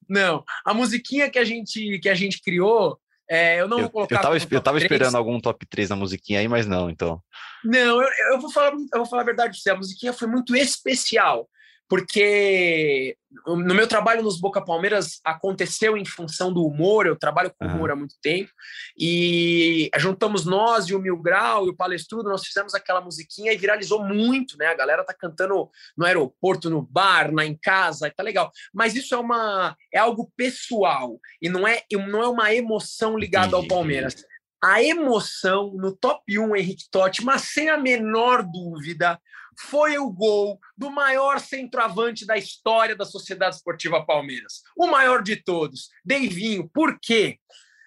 [0.08, 0.42] não.
[0.64, 4.16] A musiquinha que a gente, que a gente criou, é, eu não eu, vou colocar.
[4.16, 4.90] eu tava, eu tava 3.
[4.90, 7.20] esperando algum top 3 na musiquinha aí, mas não, então.
[7.64, 9.70] Não, eu, eu vou falar, eu vou falar a verdade pra você.
[9.70, 11.48] A musiquinha foi muito especial,
[11.92, 17.06] porque no meu trabalho nos Boca Palmeiras aconteceu em função do humor.
[17.06, 18.50] Eu trabalho com humor há muito tempo
[18.98, 22.30] e juntamos nós e o Mil Grau e o Palestrudo.
[22.30, 24.68] Nós fizemos aquela musiquinha e viralizou muito, né?
[24.68, 28.50] A galera tá cantando no aeroporto, no bar, na em casa, tá legal.
[28.72, 33.54] Mas isso é uma é algo pessoal e não é não é uma emoção ligada
[33.54, 34.24] ao Palmeiras
[34.64, 39.20] a emoção no top 1 Henrique Totti, mas sem a menor dúvida,
[39.58, 44.62] foi o gol do maior centroavante da história da Sociedade Esportiva Palmeiras.
[44.76, 46.68] O maior de todos, Deivinho.
[46.72, 47.38] Por quê?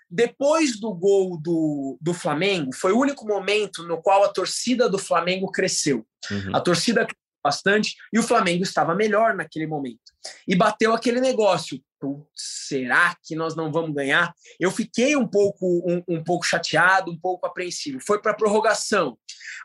[0.10, 5.00] Depois do gol do, do Flamengo, foi o único momento no qual a torcida do
[5.00, 6.06] Flamengo cresceu.
[6.32, 6.56] Uhum.
[6.56, 7.08] A torcida
[7.46, 10.00] bastante e o Flamengo estava melhor naquele momento.
[10.48, 11.80] E bateu aquele negócio.
[12.00, 14.34] "Putz, Será que nós não vamos ganhar?
[14.60, 18.00] Eu fiquei um pouco, um, um pouco chateado, um pouco apreensivo.
[18.00, 19.18] Foi para a prorrogação.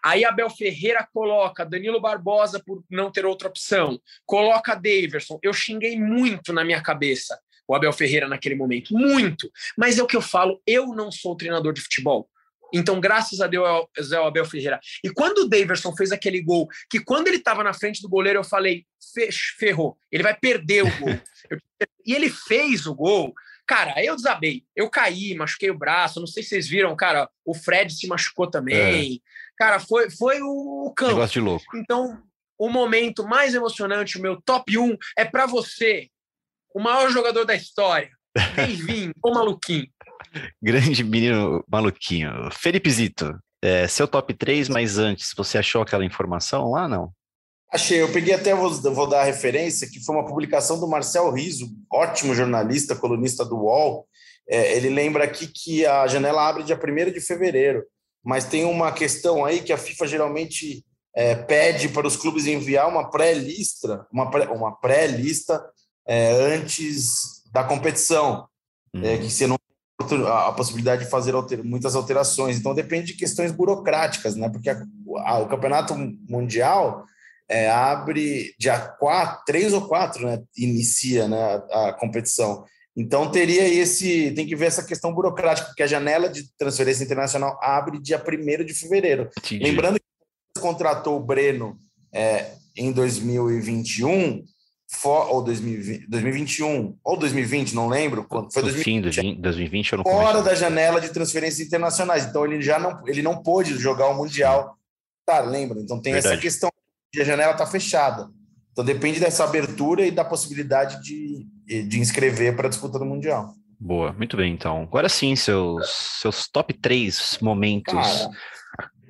[0.04, 3.98] Aí Abel Ferreira coloca Danilo Barbosa por não ter outra opção.
[4.26, 5.38] Coloca Daverson.
[5.42, 8.92] Eu xinguei muito na minha cabeça o Abel Ferreira naquele momento.
[8.92, 9.50] Muito.
[9.78, 12.28] Mas é o que eu falo, eu não sou treinador de futebol.
[12.72, 13.66] Então, graças a Deus,
[14.00, 14.78] Zé Abel Ferreira.
[15.04, 18.38] E quando o Daverson fez aquele gol, que quando ele estava na frente do goleiro,
[18.40, 21.08] eu falei, "Fe- ferrou, ele vai perder o gol.
[22.06, 23.32] E ele fez o gol.
[23.66, 24.64] Cara, eu desabei.
[24.76, 26.18] Eu caí, machuquei o braço.
[26.20, 27.28] Não sei se vocês viram, cara.
[27.44, 29.22] O Fred se machucou também.
[29.56, 31.12] Cara, foi, foi o, o campo.
[31.12, 31.76] Negócio de louco.
[31.76, 32.22] Então,
[32.58, 36.08] o momento mais emocionante, o meu top 1, é para você,
[36.74, 38.10] o maior jogador da história.
[38.54, 39.86] Bem-vindo, o maluquinho.
[40.62, 42.30] Grande menino maluquinho.
[42.52, 46.88] Felipe Zito, é, seu top 3, mas antes, você achou aquela informação lá?
[46.88, 47.12] Não?
[47.72, 51.30] Achei, eu peguei até, vou, vou dar a referência, que foi uma publicação do Marcel
[51.30, 54.08] Riso, ótimo jornalista, colunista do UOL.
[54.48, 57.84] É, ele lembra aqui que a janela abre dia 1 de fevereiro,
[58.24, 62.88] mas tem uma questão aí que a FIFA geralmente é, pede para os clubes enviar
[62.88, 65.64] uma pré-lista, uma pré- uma pré-lista
[66.06, 68.48] é, antes da competição,
[68.94, 69.04] Uhum.
[69.04, 69.56] é, que você não
[70.26, 72.58] a possibilidade de fazer alter, muitas alterações.
[72.58, 74.48] Então depende de questões burocráticas, né?
[74.48, 74.82] Porque a,
[75.18, 75.94] a, o campeonato
[76.28, 77.04] mundial
[77.48, 80.42] é, abre dia 4, 3 ou 4, né?
[80.56, 81.36] Inicia né,
[81.70, 82.64] a, a, competição.
[82.96, 84.30] Então teria esse.
[84.32, 88.64] Tem que ver essa questão burocrática, porque a janela de transferência internacional abre dia 1
[88.64, 89.28] de fevereiro.
[89.38, 89.62] Entendi.
[89.62, 91.76] Lembrando que contratou o Breno
[92.12, 94.44] é, em 2021
[94.90, 98.62] for, ou 2020, 2021 ou 2020, não lembro quando foi.
[98.62, 102.60] No 2020, fim de 2020 ou no Fora da janela de transferências internacionais, então ele
[102.60, 104.76] já não ele não pôde jogar o mundial.
[105.24, 105.78] Tá, lembra?
[105.80, 106.34] Então tem Verdade.
[106.34, 106.70] essa questão
[107.14, 108.28] de a janela tá fechada.
[108.72, 111.46] Então depende dessa abertura e da possibilidade de,
[111.84, 113.54] de inscrever para a disputa do mundial.
[113.78, 114.82] Boa, muito bem, então.
[114.82, 115.88] Agora sim, seus,
[116.20, 118.30] seus top 3 momentos Cara,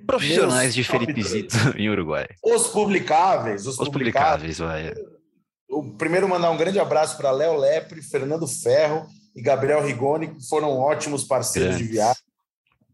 [0.06, 2.26] profissionais de Felipe Zito em Uruguai.
[2.44, 5.19] Os publicáveis, os, os publicáveis, publicáveis vai
[5.70, 10.48] o primeiro mandar um grande abraço para Léo Lepre, Fernando Ferro e Gabriel Rigoni, que
[10.48, 12.22] foram ótimos parceiros de viagem.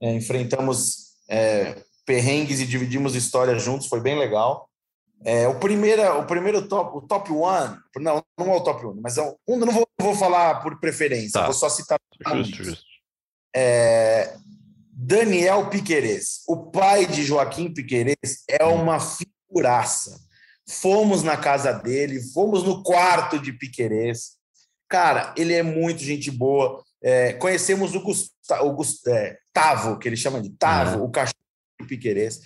[0.01, 4.69] É, enfrentamos é, perrengues e dividimos histórias juntos, foi bem legal.
[5.25, 9.01] É, o, primeiro, o primeiro top, o top one, não, não é o top one,
[9.01, 11.45] mas é um, não vou, vou falar por preferência, tá.
[11.47, 11.99] vou só citar.
[12.35, 12.85] Justo, justo.
[13.55, 14.37] É,
[14.93, 20.26] Daniel Piquerez, o pai de Joaquim Piquerez, é uma figuraça
[20.69, 24.37] fomos na casa dele, fomos no quarto de Piquerez.
[24.89, 26.83] Cara, ele é muito gente boa.
[27.03, 31.05] É, conhecemos o, Gustavo, o é, que ele chama de Tavo, uhum.
[31.05, 31.35] o cachorro
[31.81, 32.41] de Piquerez.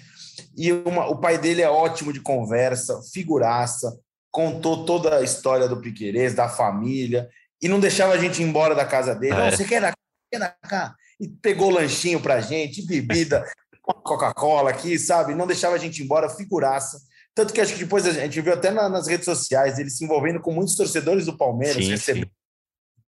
[0.57, 3.99] E uma, o pai dele é ótimo de conversa, figuraça,
[4.31, 7.29] contou toda a história do Piquerez, da família,
[7.61, 9.35] e não deixava a gente ir embora da casa dele.
[9.35, 9.51] Ah, é.
[9.51, 9.95] Você quer
[10.33, 10.95] ir cá?
[11.19, 13.45] E pegou lanchinho pra gente, bebida,
[13.83, 15.35] Coca-Cola aqui, sabe?
[15.35, 16.99] Não deixava a gente ir embora, figuraça.
[17.35, 20.41] Tanto que acho que depois a gente viu até nas redes sociais ele se envolvendo
[20.41, 22.25] com muitos torcedores do Palmeiras, sim, sim.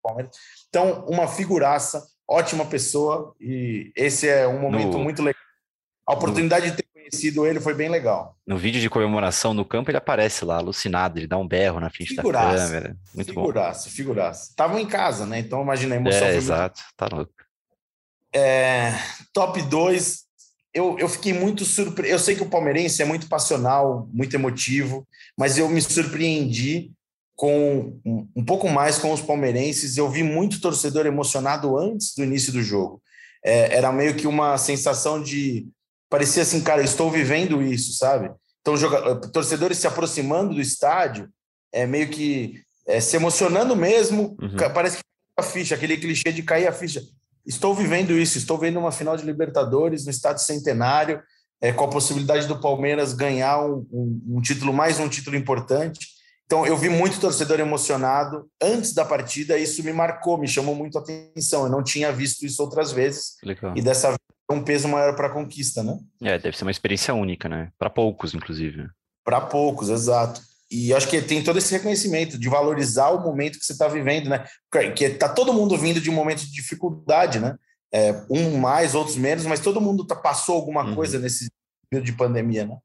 [0.04, 0.36] Palmeiras.
[0.68, 5.04] Então, uma figuraça, ótima pessoa, e esse é um momento no...
[5.04, 5.42] muito legal.
[6.08, 6.72] A oportunidade no...
[6.72, 8.38] de ter conhecido ele foi bem legal.
[8.46, 11.90] No vídeo de comemoração no campo, ele aparece lá, alucinado, ele dá um berro na
[11.90, 12.98] frente figuraça, da câmera.
[13.14, 13.96] Muito figuraça, bom.
[13.96, 15.40] Figuraça, Estavam em casa, né?
[15.40, 16.28] Então imagina a emoção.
[16.28, 16.96] É, exato, muito...
[16.96, 17.34] tá louco.
[18.34, 18.94] É,
[19.34, 20.26] top 2,
[20.74, 22.14] eu, eu fiquei muito surpreso.
[22.14, 25.08] Eu sei que o palmeirense é muito passional, muito emotivo,
[25.38, 26.92] mas eu me surpreendi
[27.36, 29.98] com um, pouco mais com os palmeirenses.
[29.98, 33.02] Eu vi muito torcedor emocionado antes do início do jogo.
[33.44, 35.68] É, era meio que uma sensação de.
[36.10, 38.32] Parecia assim, cara, eu estou vivendo isso, sabe?
[38.62, 41.30] Então, joga, torcedores se aproximando do estádio,
[41.74, 44.38] é meio que é, se emocionando mesmo.
[44.40, 44.56] Uhum.
[44.74, 45.04] Parece que
[45.38, 47.02] a ficha, aquele clichê de cair a ficha.
[47.46, 51.22] Estou vivendo isso, estou vendo uma final de Libertadores no Estádio Centenário,
[51.60, 56.00] é, com a possibilidade do Palmeiras ganhar um, um, um, título, mais um título importante.
[56.46, 60.98] Então, eu vi muito torcedor emocionado antes da partida, isso me marcou, me chamou muito
[60.98, 61.64] a atenção.
[61.64, 63.74] Eu não tinha visto isso outras vezes, Legal.
[63.76, 64.20] e dessa vez
[64.50, 65.98] é um peso maior para a conquista, né?
[66.22, 67.72] É, deve ser uma experiência única, né?
[67.80, 68.88] Para poucos, inclusive.
[69.24, 70.42] Para poucos, exato.
[70.72, 74.30] E acho que tem todo esse reconhecimento de valorizar o momento que você está vivendo,
[74.30, 74.46] né?
[74.96, 77.58] Que está todo mundo vindo de um momento de dificuldade, né?
[77.94, 80.96] É, um mais, outros menos, mas todo mundo tá, passou alguma uhum.
[80.96, 81.50] coisa nesse
[81.90, 82.78] período de pandemia, né?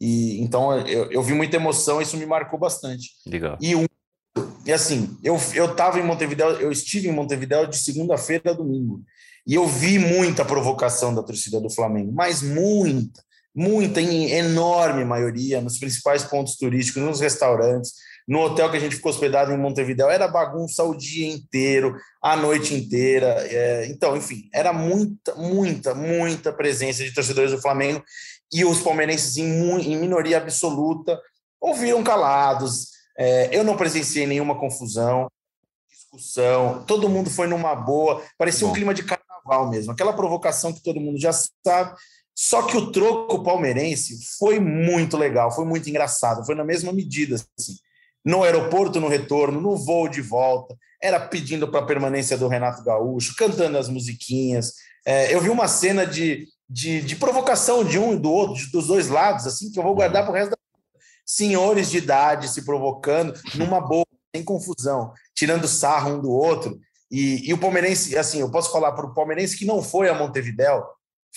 [0.00, 3.10] E então eu, eu vi muita emoção, isso me marcou bastante.
[3.24, 3.56] Legal.
[3.60, 3.86] E um
[4.66, 9.00] e assim, eu eu estava em Montevideo, eu estive em Montevideo de segunda-feira a domingo.
[9.46, 13.22] E eu vi muita provocação da torcida do Flamengo, mas muita
[13.58, 17.92] muita, em enorme maioria, nos principais pontos turísticos, nos restaurantes,
[18.26, 22.36] no hotel que a gente ficou hospedado em Montevideo, era bagunça o dia inteiro, a
[22.36, 23.26] noite inteira.
[23.48, 28.00] É, então, enfim, era muita, muita, muita presença de torcedores do Flamengo
[28.52, 29.50] e os palmeirenses em,
[29.80, 31.20] em minoria absoluta
[31.60, 32.90] ouviram calados.
[33.18, 35.28] É, eu não presenciei nenhuma confusão,
[35.90, 38.72] discussão, todo mundo foi numa boa, parecia Bom.
[38.72, 41.96] um clima de carnaval mesmo, aquela provocação que todo mundo já sabe
[42.40, 47.34] só que o troco palmeirense foi muito legal, foi muito engraçado, foi na mesma medida.
[47.34, 47.74] Assim.
[48.24, 52.84] No aeroporto, no retorno, no voo de volta, era pedindo para a permanência do Renato
[52.84, 54.74] Gaúcho, cantando as musiquinhas.
[55.04, 58.86] É, eu vi uma cena de, de, de, provocação de um e do outro, dos
[58.86, 60.56] dois lados, assim, que eu vou guardar para o resto da
[61.26, 66.78] senhores de idade se provocando numa boa, sem confusão, tirando sarro um do outro.
[67.10, 70.14] E, e o palmeirense, assim, eu posso falar para o palmeirense que não foi a
[70.14, 70.86] Montevidéu,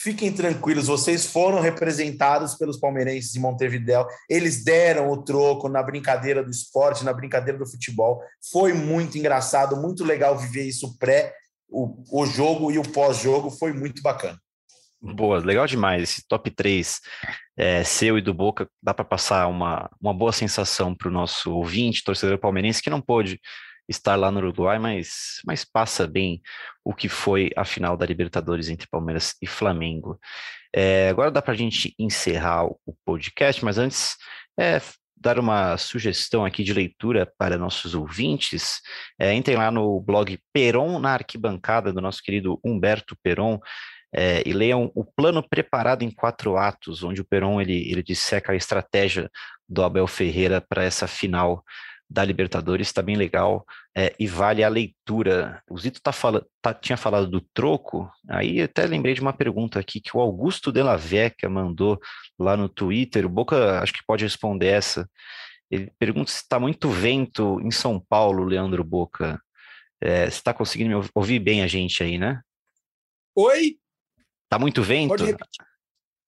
[0.04, 4.08] Fiquem tranquilos, vocês foram representados pelos palmeirenses de Montevidéu.
[4.28, 8.20] Eles deram o troco na brincadeira do esporte, na brincadeira do futebol.
[8.52, 11.36] Foi muito engraçado, muito legal viver isso pré
[11.70, 13.52] o, o jogo e o pós-jogo.
[13.52, 14.40] Foi muito bacana.
[15.00, 16.02] Boa, legal demais.
[16.02, 17.00] Esse top 3
[17.56, 21.54] é, seu e do Boca dá para passar uma, uma boa sensação para o nosso
[21.54, 23.40] ouvinte, torcedor palmeirense, que não pôde
[23.92, 26.42] estar lá no Uruguai, mas, mas passa bem
[26.84, 30.20] o que foi a final da Libertadores entre Palmeiras e Flamengo.
[30.76, 34.16] É, agora dá para a gente encerrar o podcast, mas antes
[34.60, 34.82] é,
[35.16, 38.82] dar uma sugestão aqui de leitura para nossos ouvintes.
[39.20, 43.60] É, entrem lá no blog Peron na arquibancada do nosso querido Humberto Peron.
[44.14, 48.52] É, e leiam o plano preparado em quatro atos, onde o Peron ele, ele disseca
[48.52, 49.30] a estratégia
[49.70, 51.64] do Abel Ferreira para essa final
[52.12, 55.64] da Libertadores, está bem legal é, e vale a leitura.
[55.70, 59.80] O Zito tá fala, tá, tinha falado do troco, aí até lembrei de uma pergunta
[59.80, 61.98] aqui que o Augusto de la Vecchia mandou
[62.38, 65.10] lá no Twitter, o Boca acho que pode responder essa.
[65.70, 69.42] Ele pergunta se está muito vento em São Paulo, Leandro Boca.
[70.02, 72.42] É, você está conseguindo me ouvir bem a gente aí, né?
[73.34, 73.78] Oi?
[74.50, 75.16] Tá muito vento?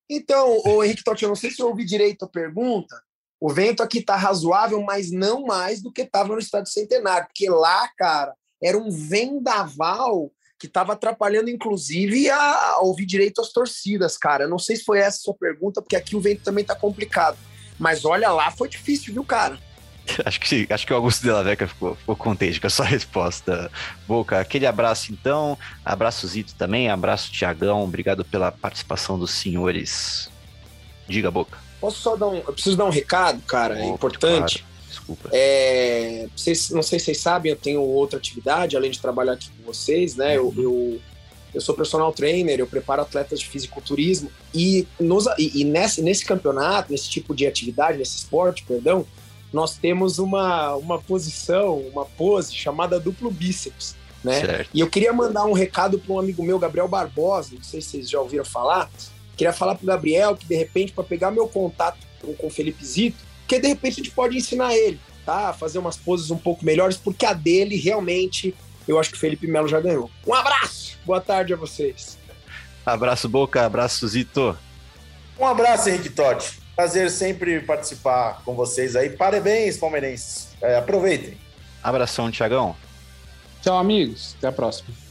[0.10, 3.02] Então, o Henrique Totti, eu não sei se eu ouvi direito a pergunta,
[3.44, 7.50] o vento aqui está razoável, mas não mais do que estava no estádio Centenário, porque
[7.50, 8.34] lá, cara,
[8.64, 14.46] era um vendaval que estava atrapalhando, inclusive, a, ouvir direito as torcidas, cara.
[14.46, 16.74] Eu não sei se foi essa a sua pergunta, porque aqui o vento também está
[16.74, 17.38] complicado.
[17.78, 19.60] Mas olha lá, foi difícil, viu, cara?
[20.24, 22.86] Acho que, acho que o Augusto de la Veca ficou, ficou contente com a sua
[22.88, 23.70] resposta,
[24.08, 24.40] Boca.
[24.40, 25.58] Aquele abraço, então.
[25.84, 26.90] Abraço, Zito, também.
[26.90, 27.84] Abraço, Tiagão.
[27.84, 30.30] Obrigado pela participação dos senhores.
[31.10, 31.73] Diga, Boca.
[31.84, 32.38] Posso só dar um.
[32.38, 34.60] Eu preciso dar um recado, cara, é importante.
[34.60, 34.74] Claro.
[34.88, 35.30] Desculpa.
[35.34, 39.50] É, vocês, não sei se vocês sabem, eu tenho outra atividade, além de trabalhar aqui
[39.50, 40.38] com vocês, né?
[40.38, 41.02] Eu, eu,
[41.54, 44.32] eu sou personal trainer, eu preparo atletas de fisiculturismo.
[44.54, 49.06] E, nos, e, e nesse, nesse campeonato, nesse tipo de atividade, nesse esporte, perdão,
[49.52, 53.94] nós temos uma, uma posição, uma pose chamada duplo bíceps.
[54.24, 54.66] Né?
[54.74, 57.90] E eu queria mandar um recado para um amigo meu, Gabriel Barbosa, não sei se
[57.90, 58.90] vocês já ouviram falar,
[59.36, 61.98] Queria falar pro Gabriel que, de repente, para pegar meu contato
[62.38, 63.18] com o Felipe Zito,
[63.48, 65.50] que de repente a gente pode ensinar ele, tá?
[65.50, 68.56] A fazer umas poses um pouco melhores, porque a dele realmente
[68.88, 70.10] eu acho que o Felipe Melo já ganhou.
[70.26, 70.98] Um abraço!
[71.06, 72.18] Boa tarde a vocês.
[72.86, 73.66] Abraço, Boca.
[73.66, 74.58] Abraço, Zito.
[75.40, 76.60] Um abraço, Henrique Totti.
[76.76, 79.10] Prazer sempre participar com vocês aí.
[79.10, 80.50] Parabéns, palmeirenses.
[80.62, 81.38] É, aproveitem.
[81.82, 82.76] Abração, Tiagão.
[83.62, 84.36] Tchau, amigos.
[84.38, 85.03] Até a próxima.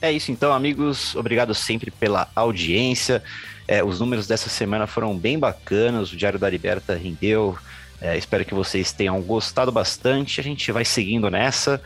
[0.00, 1.14] É isso então, amigos.
[1.14, 3.22] Obrigado sempre pela audiência.
[3.66, 7.58] É, os números dessa semana foram bem bacanas, o Diário da Liberta rendeu.
[8.00, 10.40] É, espero que vocês tenham gostado bastante.
[10.40, 11.80] A gente vai seguindo nessa.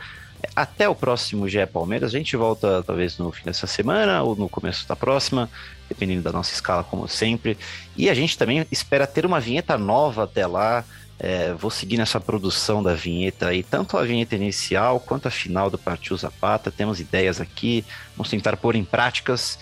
[0.55, 2.13] Até o próximo GE Palmeiras.
[2.13, 5.49] A gente volta talvez no fim dessa semana ou no começo da próxima,
[5.87, 7.57] dependendo da nossa escala, como sempre.
[7.95, 10.83] E a gente também espera ter uma vinheta nova até lá.
[11.23, 15.69] É, vou seguir nessa produção da vinheta aí, tanto a vinheta inicial quanto a final
[15.69, 16.71] do Partiu Zapata.
[16.71, 17.85] Temos ideias aqui,
[18.17, 19.59] vamos tentar pôr em práticas.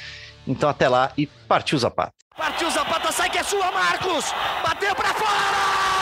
[0.47, 2.13] Então até lá e partiu Zapata.
[2.37, 4.33] Partiu Zapata, sai que é sua, Marcos!
[4.63, 5.98] Bateu para fora!